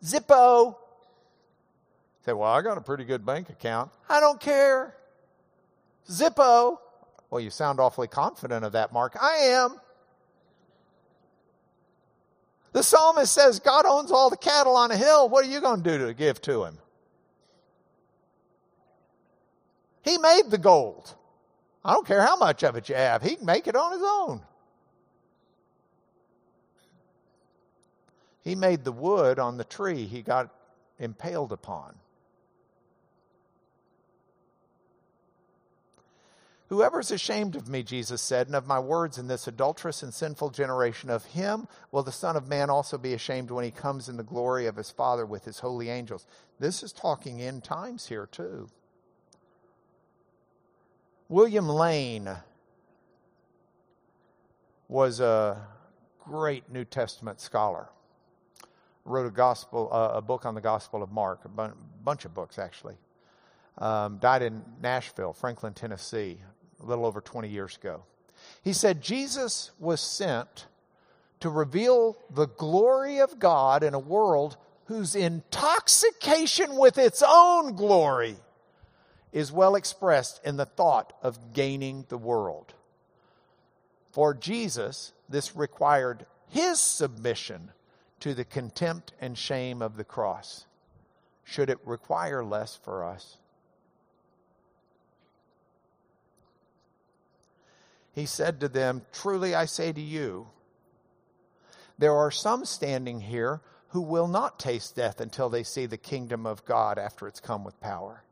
Zippo. 0.03 0.78
Say, 2.25 2.34
well, 2.34 2.51
I 2.51 2.61
got 2.61 2.78
a 2.78 2.82
pretty 2.82 3.03
good 3.03 3.25
bank 3.25 3.49
account. 3.49 3.91
I 4.09 4.21
don't 4.21 4.39
care. 4.39 4.95
Zippo. 6.09 6.78
Well, 7.30 7.41
you 7.41 7.49
sound 7.49 7.80
awfully 7.80 8.07
confident 8.07 8.63
of 8.63 8.71
that, 8.73 8.93
Mark. 8.93 9.17
I 9.21 9.36
am. 9.38 9.80
The 12.71 12.84
psalmist 12.84 13.34
says 13.34 13.59
God 13.59 13.86
owns 13.86 14.11
all 14.11 14.30
the 14.30 14.38
cattle 14.38 14.75
on 14.75 14.91
a 14.91 14.97
hill. 14.97 15.30
What 15.30 15.45
are 15.45 15.49
you 15.49 15.59
going 15.59 15.84
to 15.84 15.97
do 15.97 16.07
to 16.07 16.13
give 16.13 16.41
to 16.43 16.63
him? 16.63 16.78
He 20.03 20.17
made 20.17 20.43
the 20.49 20.57
gold. 20.57 21.13
I 21.84 21.93
don't 21.93 22.07
care 22.07 22.21
how 22.21 22.38
much 22.38 22.63
of 22.63 22.75
it 22.75 22.88
you 22.88 22.95
have, 22.95 23.21
he 23.21 23.36
can 23.36 23.45
make 23.45 23.67
it 23.67 23.75
on 23.75 23.93
his 23.93 24.01
own. 24.03 24.41
He 28.41 28.55
made 28.55 28.86
the 28.86 28.93
wood 28.93 29.39
on 29.39 29.57
the 29.57 29.65
tree 29.65 30.05
he 30.05 30.21
got 30.21 30.49
impaled 30.99 31.51
upon. 31.51 31.95
Whoever 36.70 36.99
is 36.99 37.11
ashamed 37.11 37.55
of 37.55 37.70
me, 37.70 37.82
Jesus 37.82 38.22
said, 38.22 38.47
and 38.47 38.55
of 38.55 38.68
my 38.68 38.80
words 38.80 39.18
in 39.18 39.28
this 39.28 39.47
adulterous 39.47 40.03
and 40.03 40.13
sinful 40.13 40.49
generation, 40.49 41.09
of 41.09 41.24
him 41.26 41.68
will 41.91 42.03
the 42.03 42.11
Son 42.11 42.36
of 42.36 42.49
Man 42.49 42.70
also 42.70 42.97
be 42.97 43.13
ashamed 43.13 43.51
when 43.51 43.63
he 43.63 43.72
comes 43.72 44.09
in 44.09 44.18
the 44.18 44.24
glory 44.24 44.65
of 44.65 44.76
his 44.76 44.91
Father 44.91 45.26
with 45.26 45.45
his 45.45 45.59
holy 45.59 45.89
angels. 45.89 46.28
This 46.59 46.84
is 46.84 46.91
talking 46.91 47.39
in 47.39 47.61
times 47.61 48.07
here, 48.07 48.28
too. 48.30 48.68
William 51.30 51.70
Lane 51.70 52.30
was 54.89 55.22
a 55.22 55.65
great 56.20 56.70
New 56.70 56.86
Testament 56.86 57.39
scholar. 57.39 57.89
Wrote 59.05 59.28
a 59.28 59.32
gospel, 59.32 59.89
uh, 59.91 60.11
a 60.15 60.22
book 60.22 60.45
on 60.45 60.53
the 60.53 60.61
Gospel 60.61 61.01
of 61.01 61.13
Mark, 61.13 61.45
a 61.45 61.72
bunch 62.03 62.26
of 62.26 62.34
books 62.34 62.59
actually. 62.59 62.95
Um, 63.78 64.18
died 64.18 64.41
in 64.41 64.63
Nashville, 64.82 65.34
Franklin, 65.34 65.74
Tennessee, 65.74 66.39
a 66.82 66.86
little 66.86 67.05
over 67.05 67.21
20 67.21 67.49
years 67.49 67.75
ago. 67.78 68.03
He 68.63 68.73
said 68.73 69.01
Jesus 69.01 69.71
was 69.80 70.01
sent 70.01 70.67
to 71.39 71.49
reveal 71.49 72.17
the 72.30 72.47
glory 72.47 73.19
of 73.19 73.39
God 73.39 73.84
in 73.84 73.93
a 73.93 73.99
world 73.99 74.57
whose 74.86 75.15
intoxication 75.15 76.75
with 76.75 76.97
its 76.97 77.23
own 77.25 77.75
glory 77.75 78.38
is 79.32 79.51
well 79.51 79.75
expressed 79.75 80.41
in 80.43 80.57
the 80.57 80.65
thought 80.65 81.13
of 81.21 81.53
gaining 81.53 82.05
the 82.09 82.17
world. 82.17 82.73
For 84.11 84.34
Jesus, 84.34 85.13
this 85.30 85.55
required 85.55 86.25
his 86.47 86.80
submission 86.80 87.71
to 88.21 88.34
the 88.34 88.45
contempt 88.45 89.13
and 89.19 89.38
shame 89.38 89.82
of 89.82 89.97
the 89.97 90.03
cross. 90.03 90.65
Should 91.43 91.69
it 91.69 91.80
require 91.86 92.43
less 92.43 92.75
for 92.75 93.03
us? 93.03 93.38
He 98.18 98.26
said 98.26 98.61
to 98.61 98.68
them, 98.68 99.03
Truly 99.13 99.53
I 99.53 99.65
say 99.65 99.91
to 99.91 100.01
you, 100.01 100.47
there 101.99 102.15
are 102.15 102.32
some 102.32 102.65
standing 102.65 103.22
here 103.22 103.61
who 103.89 104.01
will 104.01 104.28
not 104.28 104.57
taste 104.57 104.95
death 104.95 105.22
until 105.22 105.49
they 105.49 105.61
see 105.61 105.86
the 105.86 105.99
kingdom 105.99 106.47
of 106.47 106.65
God 106.65 106.97
after 106.97 107.28
it's 107.28 107.39
come 107.39 107.63
with 107.63 107.80
power. 107.80 108.24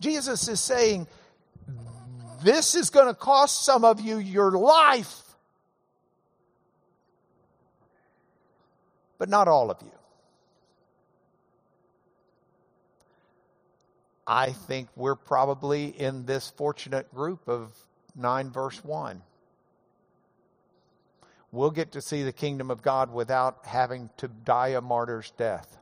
Jesus 0.00 0.48
is 0.48 0.58
saying, 0.58 1.06
This 2.42 2.74
is 2.74 2.88
going 2.88 3.08
to 3.08 3.14
cost 3.14 3.66
some 3.66 3.84
of 3.84 4.00
you 4.00 4.16
your 4.16 4.52
life, 4.52 5.20
but 9.18 9.28
not 9.28 9.48
all 9.48 9.70
of 9.70 9.82
you. 9.82 9.92
I 14.26 14.52
think 14.52 14.88
we're 14.96 15.14
probably 15.14 15.88
in 15.88 16.24
this 16.24 16.48
fortunate 16.56 17.14
group 17.14 17.46
of 17.50 17.70
9, 18.16 18.50
verse 18.50 18.82
1. 18.82 19.22
We'll 21.52 21.70
get 21.70 21.92
to 21.92 22.02
see 22.02 22.22
the 22.22 22.32
kingdom 22.32 22.70
of 22.70 22.82
God 22.82 23.12
without 23.12 23.64
having 23.64 24.10
to 24.18 24.28
die 24.28 24.68
a 24.68 24.80
martyr's 24.80 25.30
death. 25.38 25.78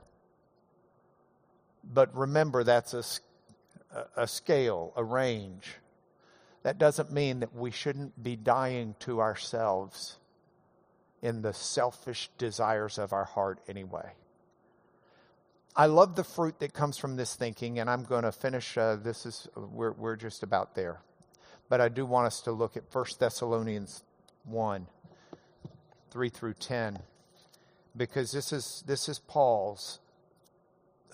But 1.82 2.14
remember, 2.16 2.64
that's 2.64 2.94
a, 2.94 3.04
a 4.16 4.26
scale, 4.26 4.92
a 4.96 5.04
range. 5.04 5.74
That 6.62 6.78
doesn't 6.78 7.12
mean 7.12 7.40
that 7.40 7.54
we 7.54 7.70
shouldn't 7.70 8.22
be 8.22 8.36
dying 8.36 8.94
to 9.00 9.20
ourselves 9.20 10.18
in 11.22 11.42
the 11.42 11.52
selfish 11.52 12.30
desires 12.38 12.98
of 12.98 13.12
our 13.12 13.24
heart 13.24 13.60
anyway. 13.68 14.12
I 15.76 15.86
love 15.86 16.14
the 16.14 16.24
fruit 16.24 16.60
that 16.60 16.72
comes 16.72 16.98
from 16.98 17.16
this 17.16 17.34
thinking, 17.34 17.80
and 17.80 17.90
I'm 17.90 18.04
going 18.04 18.22
to 18.22 18.32
finish. 18.32 18.78
Uh, 18.78 18.96
this 18.96 19.26
is 19.26 19.48
we're 19.56 19.92
we're 19.92 20.16
just 20.16 20.42
about 20.42 20.74
there. 20.74 21.00
But 21.68 21.80
I 21.80 21.88
do 21.88 22.04
want 22.06 22.26
us 22.26 22.40
to 22.42 22.52
look 22.52 22.76
at 22.76 22.84
1 22.92 23.04
Thessalonians 23.18 24.02
1 24.44 24.86
3 26.10 26.28
through 26.28 26.54
10 26.54 26.98
because 27.96 28.30
this 28.30 28.52
is 28.52 28.84
this 28.86 29.08
is 29.08 29.18
Paul's 29.18 29.98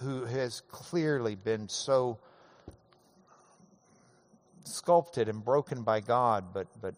who 0.00 0.24
has 0.24 0.62
clearly 0.70 1.34
been 1.34 1.68
so 1.68 2.18
sculpted 4.64 5.28
and 5.28 5.42
broken 5.44 5.82
by 5.82 6.00
God 6.00 6.52
but 6.52 6.66
but 6.82 6.94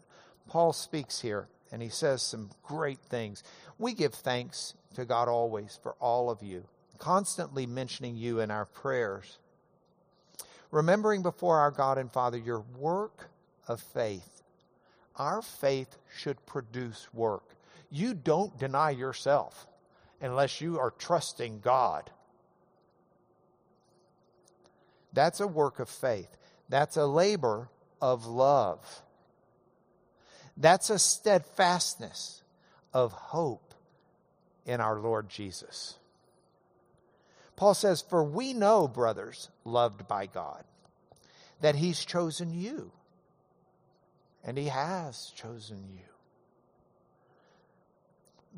Paul 0.48 0.72
speaks 0.72 1.20
here 1.20 1.46
and 1.72 1.80
he 1.80 1.88
says 1.88 2.22
some 2.22 2.50
great 2.62 3.00
things. 3.00 3.42
We 3.78 3.94
give 3.94 4.12
thanks 4.12 4.74
to 4.94 5.06
God 5.06 5.26
always 5.26 5.78
for 5.82 5.94
all 5.98 6.30
of 6.30 6.42
you, 6.42 6.64
constantly 6.98 7.66
mentioning 7.66 8.14
you 8.14 8.40
in 8.40 8.50
our 8.50 8.66
prayers, 8.66 9.38
remembering 10.70 11.22
before 11.22 11.58
our 11.58 11.70
God 11.70 11.96
and 11.96 12.12
Father 12.12 12.36
your 12.36 12.62
work 12.78 13.30
of 13.68 13.80
faith. 13.80 14.42
Our 15.16 15.42
faith 15.42 15.96
should 16.16 16.44
produce 16.46 17.08
work. 17.12 17.54
You 17.90 18.14
don't 18.14 18.58
deny 18.58 18.90
yourself 18.90 19.66
unless 20.20 20.60
you 20.60 20.78
are 20.78 20.90
trusting 20.90 21.60
God. 21.60 22.10
That's 25.12 25.40
a 25.40 25.46
work 25.46 25.78
of 25.78 25.88
faith. 25.88 26.34
That's 26.68 26.96
a 26.96 27.04
labor 27.04 27.68
of 28.00 28.26
love. 28.26 29.02
That's 30.56 30.90
a 30.90 30.98
steadfastness 30.98 32.42
of 32.94 33.12
hope 33.12 33.74
in 34.64 34.80
our 34.80 34.98
Lord 34.98 35.28
Jesus. 35.28 35.98
Paul 37.56 37.74
says, 37.74 38.02
For 38.02 38.24
we 38.24 38.54
know, 38.54 38.88
brothers, 38.88 39.50
loved 39.64 40.08
by 40.08 40.26
God, 40.26 40.64
that 41.60 41.74
He's 41.74 42.04
chosen 42.04 42.52
you 42.54 42.90
and 44.44 44.58
He 44.58 44.66
has 44.66 45.32
chosen 45.34 45.84
you. 45.92 46.00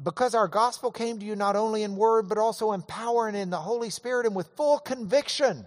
Because 0.03 0.35
our 0.35 0.49
gospel 0.49 0.91
came 0.91 1.21
to 1.21 1.25
you 1.25 1.37
not 1.37 1.55
only 1.55 1.83
in 1.83 1.97
word, 1.97 2.29
but 2.29 2.39
also 2.39 2.73
in 2.73 2.83
power 2.83 3.29
and 3.29 3.37
in 3.37 3.51
the 3.51 3.59
Holy 3.59 3.91
Spirit 3.91 4.27
and 4.27 4.35
with 4.35 4.49
full 4.57 4.79
conviction. 4.79 5.67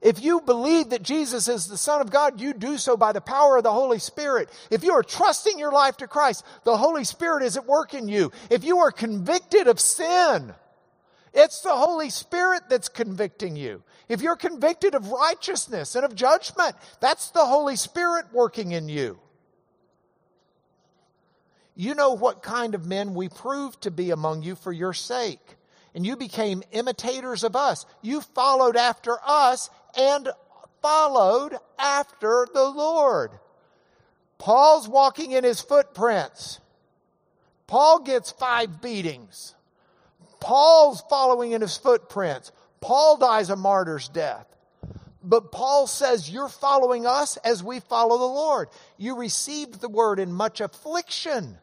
If 0.00 0.20
you 0.20 0.40
believe 0.40 0.90
that 0.90 1.04
Jesus 1.04 1.46
is 1.46 1.68
the 1.68 1.76
Son 1.76 2.00
of 2.00 2.10
God, 2.10 2.40
you 2.40 2.52
do 2.52 2.76
so 2.76 2.96
by 2.96 3.12
the 3.12 3.20
power 3.20 3.56
of 3.56 3.62
the 3.62 3.72
Holy 3.72 4.00
Spirit. 4.00 4.48
If 4.68 4.82
you 4.82 4.94
are 4.94 5.04
trusting 5.04 5.60
your 5.60 5.70
life 5.70 5.98
to 5.98 6.08
Christ, 6.08 6.44
the 6.64 6.76
Holy 6.76 7.04
Spirit 7.04 7.44
is 7.44 7.56
at 7.56 7.66
work 7.66 7.94
in 7.94 8.08
you. 8.08 8.32
If 8.50 8.64
you 8.64 8.78
are 8.78 8.90
convicted 8.90 9.68
of 9.68 9.78
sin, 9.78 10.52
it's 11.32 11.60
the 11.60 11.74
Holy 11.74 12.10
Spirit 12.10 12.64
that's 12.68 12.88
convicting 12.88 13.56
you. 13.56 13.82
If 14.08 14.20
you're 14.20 14.36
convicted 14.36 14.94
of 14.94 15.08
righteousness 15.08 15.94
and 15.94 16.04
of 16.04 16.14
judgment, 16.14 16.76
that's 17.00 17.30
the 17.30 17.46
Holy 17.46 17.76
Spirit 17.76 18.26
working 18.32 18.72
in 18.72 18.88
you. 18.88 19.18
You 21.74 21.94
know 21.94 22.12
what 22.12 22.42
kind 22.42 22.74
of 22.74 22.86
men 22.86 23.14
we 23.14 23.28
proved 23.28 23.82
to 23.82 23.90
be 23.90 24.10
among 24.10 24.42
you 24.42 24.54
for 24.56 24.72
your 24.72 24.92
sake. 24.92 25.56
And 25.94 26.06
you 26.06 26.16
became 26.16 26.62
imitators 26.72 27.44
of 27.44 27.56
us. 27.56 27.86
You 28.02 28.20
followed 28.20 28.76
after 28.76 29.16
us 29.24 29.70
and 29.96 30.28
followed 30.82 31.56
after 31.78 32.46
the 32.52 32.64
Lord. 32.64 33.30
Paul's 34.38 34.88
walking 34.88 35.32
in 35.32 35.44
his 35.44 35.60
footprints. 35.60 36.60
Paul 37.66 38.00
gets 38.00 38.32
five 38.32 38.82
beatings. 38.82 39.54
Paul's 40.42 41.04
following 41.08 41.52
in 41.52 41.60
his 41.60 41.76
footprints. 41.76 42.50
Paul 42.80 43.16
dies 43.16 43.48
a 43.48 43.54
martyr's 43.54 44.08
death. 44.08 44.46
But 45.22 45.52
Paul 45.52 45.86
says, 45.86 46.28
You're 46.28 46.48
following 46.48 47.06
us 47.06 47.36
as 47.38 47.62
we 47.62 47.78
follow 47.78 48.18
the 48.18 48.24
Lord. 48.24 48.68
You 48.98 49.16
received 49.16 49.80
the 49.80 49.88
word 49.88 50.18
in 50.18 50.32
much 50.32 50.60
affliction, 50.60 51.58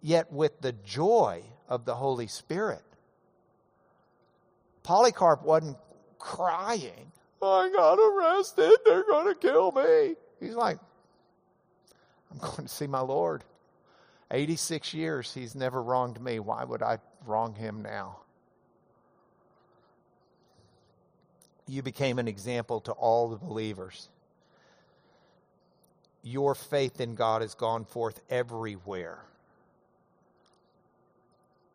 yet 0.00 0.32
with 0.32 0.60
the 0.60 0.72
joy 0.72 1.42
of 1.68 1.84
the 1.84 1.96
Holy 1.96 2.28
Spirit. 2.28 2.82
Polycarp 4.84 5.42
wasn't 5.42 5.76
crying, 6.20 7.10
oh, 7.42 7.60
I 7.60 7.70
got 7.70 7.98
arrested, 7.98 8.76
they're 8.84 9.02
going 9.02 9.26
to 9.26 9.34
kill 9.34 9.72
me. 9.72 10.14
He's 10.38 10.54
like, 10.54 10.78
I'm 12.30 12.38
going 12.38 12.68
to 12.68 12.68
see 12.68 12.86
my 12.86 13.00
Lord. 13.00 13.42
86 14.30 14.94
years, 14.94 15.34
he's 15.34 15.54
never 15.54 15.82
wronged 15.82 16.20
me. 16.20 16.38
Why 16.38 16.62
would 16.62 16.82
I 16.82 16.98
wrong 17.26 17.54
him 17.54 17.82
now? 17.82 18.18
You 21.66 21.82
became 21.82 22.18
an 22.18 22.28
example 22.28 22.80
to 22.82 22.92
all 22.92 23.28
the 23.28 23.36
believers. 23.36 24.08
Your 26.22 26.54
faith 26.54 27.00
in 27.00 27.14
God 27.14 27.42
has 27.42 27.54
gone 27.54 27.84
forth 27.84 28.20
everywhere. 28.30 29.18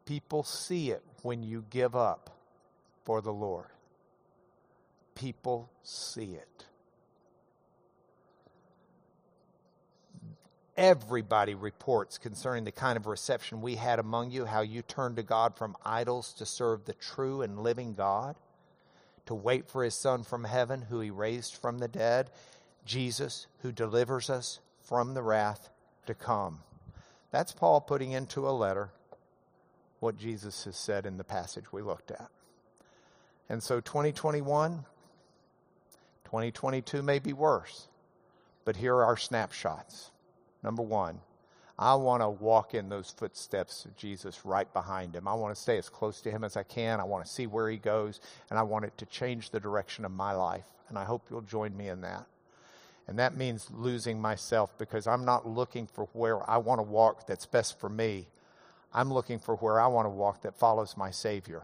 People 0.05 0.43
see 0.43 0.91
it 0.91 1.03
when 1.21 1.43
you 1.43 1.65
give 1.69 1.95
up 1.95 2.35
for 3.05 3.21
the 3.21 3.33
Lord. 3.33 3.67
People 5.15 5.69
see 5.83 6.33
it. 6.33 6.58
Everybody 10.79 11.55
reports 11.55 12.17
concerning 12.17 12.63
the 12.63 12.71
kind 12.71 12.95
of 12.95 13.05
reception 13.05 13.61
we 13.61 13.75
had 13.75 13.99
among 13.99 14.31
you, 14.31 14.45
how 14.45 14.61
you 14.61 14.81
turned 14.81 15.17
to 15.17 15.23
God 15.23 15.57
from 15.57 15.75
idols 15.83 16.31
to 16.35 16.45
serve 16.45 16.85
the 16.85 16.93
true 16.93 17.41
and 17.41 17.59
living 17.59 17.95
God, 17.95 18.37
to 19.25 19.35
wait 19.35 19.67
for 19.67 19.83
his 19.83 19.93
Son 19.93 20.23
from 20.23 20.45
heaven, 20.45 20.83
who 20.83 21.01
he 21.01 21.09
raised 21.09 21.53
from 21.53 21.79
the 21.79 21.89
dead, 21.89 22.31
Jesus, 22.85 23.47
who 23.61 23.73
delivers 23.73 24.29
us 24.29 24.61
from 24.81 25.15
the 25.15 25.21
wrath 25.21 25.69
to 26.05 26.13
come. 26.13 26.59
That's 27.29 27.51
Paul 27.51 27.81
putting 27.81 28.13
into 28.13 28.47
a 28.47 28.51
letter 28.51 28.89
what 29.99 30.17
Jesus 30.17 30.63
has 30.63 30.77
said 30.77 31.05
in 31.05 31.17
the 31.17 31.25
passage 31.25 31.73
we 31.73 31.81
looked 31.81 32.09
at. 32.09 32.29
And 33.49 33.61
so 33.61 33.81
2021, 33.81 34.85
2022 36.23 37.01
may 37.01 37.19
be 37.19 37.33
worse, 37.33 37.89
but 38.63 38.77
here 38.77 38.95
are 38.95 39.05
our 39.05 39.17
snapshots. 39.17 40.11
Number 40.63 40.81
one, 40.81 41.19
I 41.77 41.95
want 41.95 42.21
to 42.21 42.29
walk 42.29 42.73
in 42.73 42.89
those 42.89 43.09
footsteps 43.09 43.85
of 43.85 43.95
Jesus 43.95 44.45
right 44.45 44.71
behind 44.73 45.15
him. 45.15 45.29
I 45.29 45.33
want 45.33 45.55
to 45.55 45.61
stay 45.61 45.77
as 45.77 45.87
close 45.87 46.19
to 46.21 46.31
him 46.31 46.43
as 46.43 46.57
I 46.57 46.63
can. 46.63 46.99
I 46.99 47.05
want 47.05 47.25
to 47.25 47.31
see 47.31 47.47
where 47.47 47.69
he 47.69 47.77
goes, 47.77 48.19
and 48.49 48.59
I 48.59 48.63
want 48.63 48.83
it 48.83 48.97
to 48.97 49.05
change 49.05 49.51
the 49.51 49.61
direction 49.61 50.03
of 50.03 50.11
my 50.11 50.33
life. 50.33 50.65
And 50.89 50.97
I 50.97 51.05
hope 51.05 51.27
you'll 51.29 51.41
join 51.41 51.77
me 51.77 51.87
in 51.87 52.01
that. 52.01 52.25
And 53.07 53.17
that 53.17 53.37
means 53.37 53.71
losing 53.73 54.21
myself 54.21 54.77
because 54.77 55.07
I'm 55.07 55.23
not 55.23 55.47
looking 55.47 55.87
for 55.87 56.09
where 56.11 56.47
I 56.49 56.57
want 56.57 56.79
to 56.79 56.83
walk 56.83 57.25
that's 57.25 57.45
best 57.45 57.79
for 57.79 57.89
me. 57.89 58.27
I'm 58.93 59.11
looking 59.13 59.39
for 59.39 59.55
where 59.55 59.79
I 59.79 59.87
want 59.87 60.05
to 60.05 60.09
walk 60.09 60.41
that 60.41 60.59
follows 60.59 60.97
my 60.97 61.11
Savior. 61.11 61.63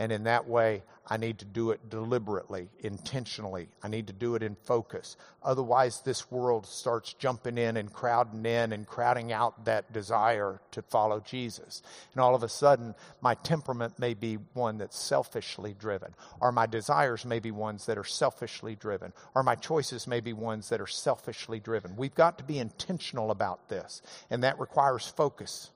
And 0.00 0.12
in 0.12 0.24
that 0.24 0.48
way, 0.48 0.82
I 1.06 1.18
need 1.18 1.40
to 1.40 1.44
do 1.44 1.72
it 1.72 1.90
deliberately, 1.90 2.70
intentionally. 2.78 3.68
I 3.82 3.88
need 3.88 4.06
to 4.06 4.14
do 4.14 4.34
it 4.34 4.42
in 4.42 4.54
focus. 4.54 5.18
Otherwise, 5.42 6.00
this 6.00 6.30
world 6.30 6.64
starts 6.64 7.12
jumping 7.12 7.58
in 7.58 7.76
and 7.76 7.92
crowding 7.92 8.46
in 8.46 8.72
and 8.72 8.86
crowding 8.86 9.30
out 9.30 9.66
that 9.66 9.92
desire 9.92 10.62
to 10.70 10.80
follow 10.80 11.20
Jesus. 11.20 11.82
And 12.14 12.22
all 12.22 12.34
of 12.34 12.42
a 12.42 12.48
sudden, 12.48 12.94
my 13.20 13.34
temperament 13.34 13.98
may 13.98 14.14
be 14.14 14.38
one 14.54 14.78
that's 14.78 14.98
selfishly 14.98 15.74
driven, 15.78 16.14
or 16.40 16.50
my 16.50 16.64
desires 16.64 17.26
may 17.26 17.38
be 17.38 17.50
ones 17.50 17.84
that 17.84 17.98
are 17.98 18.04
selfishly 18.04 18.76
driven, 18.76 19.12
or 19.34 19.42
my 19.42 19.54
choices 19.54 20.06
may 20.06 20.20
be 20.20 20.32
ones 20.32 20.70
that 20.70 20.80
are 20.80 20.86
selfishly 20.86 21.60
driven. 21.60 21.94
We've 21.94 22.14
got 22.14 22.38
to 22.38 22.44
be 22.44 22.58
intentional 22.58 23.30
about 23.30 23.68
this, 23.68 24.00
and 24.30 24.44
that 24.44 24.58
requires 24.58 25.06
focus. 25.06 25.70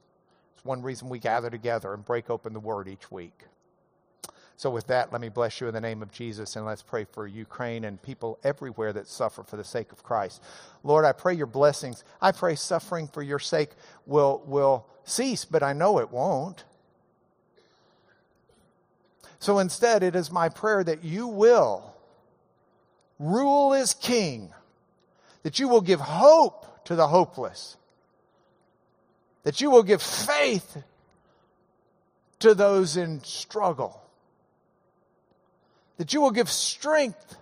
It's 0.57 0.64
one 0.64 0.81
reason 0.81 1.11
we 1.11 1.18
gather 1.18 1.51
together 1.51 1.93
and 1.93 2.03
break 2.03 2.31
open 2.31 2.55
the 2.55 2.61
Word 2.61 2.89
each 2.89 3.12
week. 3.12 3.39
So, 4.57 4.71
with 4.71 4.87
that, 4.87 5.13
let 5.13 5.21
me 5.21 5.29
bless 5.29 5.61
you 5.61 5.67
in 5.67 5.75
the 5.75 5.81
name 5.81 6.01
of 6.01 6.13
Jesus 6.13 6.55
and 6.55 6.65
let's 6.65 6.83
pray 6.83 7.05
for 7.05 7.27
Ukraine 7.27 7.85
and 7.85 8.01
people 8.01 8.39
everywhere 8.45 8.93
that 8.93 9.09
suffer 9.09 9.43
for 9.43 9.57
the 9.57 9.65
sake 9.65 9.91
of 9.91 10.05
Christ. 10.05 10.41
Lord, 10.85 11.05
I 11.05 11.13
pray 11.13 11.35
your 11.35 11.49
blessings. 11.49 12.05
I 12.21 12.31
pray 12.31 12.55
suffering 12.55 13.09
for 13.09 13.23
your 13.23 13.41
sake 13.41 13.71
will, 14.07 14.43
will 14.47 14.87
cease, 15.05 15.45
but 15.45 15.65
I 15.65 15.73
know 15.73 15.99
it 15.99 16.11
won't. 16.11 16.65
So 19.41 19.59
instead, 19.59 20.03
it 20.03 20.15
is 20.15 20.31
my 20.31 20.49
prayer 20.49 20.85
that 20.85 21.03
you 21.03 21.27
will 21.27 21.93
rule 23.19 23.75
as 23.75 23.93
king, 23.93 24.53
that 25.43 25.59
you 25.59 25.69
will 25.69 25.81
give 25.81 26.01
hope 26.01 26.85
to 26.85 26.95
the 26.95 27.09
hopeless, 27.09 27.77
that 29.43 29.61
you 29.61 29.69
will 29.69 29.83
give 29.83 30.01
faith 30.01 30.79
to 32.39 32.55
those 32.55 32.97
in 32.97 33.23
struggle 33.25 34.04
that 35.97 36.13
you 36.13 36.21
will 36.21 36.31
give 36.31 36.51
strength 36.51 37.37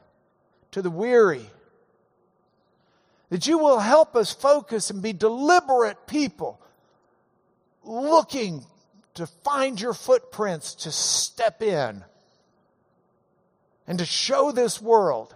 to 0.73 0.83
the 0.83 0.91
weary, 0.91 1.51
that 3.31 3.47
you 3.47 3.59
will 3.59 3.79
help 3.79 4.17
us 4.17 4.33
focus 4.33 4.91
and 4.91 5.03
be 5.03 5.13
deliberate 5.13 6.07
people 6.07 6.61
looking 7.85 8.65
to 9.15 9.27
find 9.27 9.81
your 9.81 9.95
footprints 9.95 10.75
to 10.75 10.93
step 10.93 11.63
in 11.63 12.05
and 13.87 13.99
to 13.99 14.05
show 14.05 14.53
this 14.53 14.81
world 14.81 15.35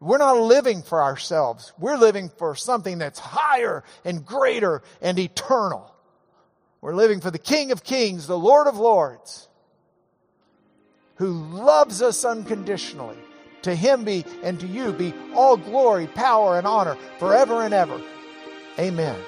we're 0.00 0.18
not 0.18 0.38
living 0.38 0.82
for 0.82 1.02
ourselves. 1.02 1.72
We're 1.78 1.96
living 1.96 2.30
for 2.38 2.54
something 2.54 2.98
that's 2.98 3.18
higher 3.18 3.82
and 4.04 4.24
greater 4.24 4.82
and 5.00 5.18
eternal. 5.18 5.92
We're 6.80 6.94
living 6.94 7.20
for 7.20 7.32
the 7.32 7.38
King 7.38 7.72
of 7.72 7.82
Kings, 7.82 8.26
the 8.26 8.38
Lord 8.38 8.68
of 8.68 8.76
Lords 8.76 9.47
who 11.18 11.32
loves 11.50 12.00
us 12.00 12.24
unconditionally. 12.24 13.18
To 13.62 13.74
him 13.74 14.04
be 14.04 14.24
and 14.42 14.58
to 14.60 14.66
you 14.66 14.92
be 14.92 15.12
all 15.34 15.56
glory, 15.56 16.06
power, 16.06 16.58
and 16.58 16.66
honor 16.66 16.96
forever 17.18 17.62
and 17.62 17.74
ever. 17.74 18.00
Amen. 18.78 19.18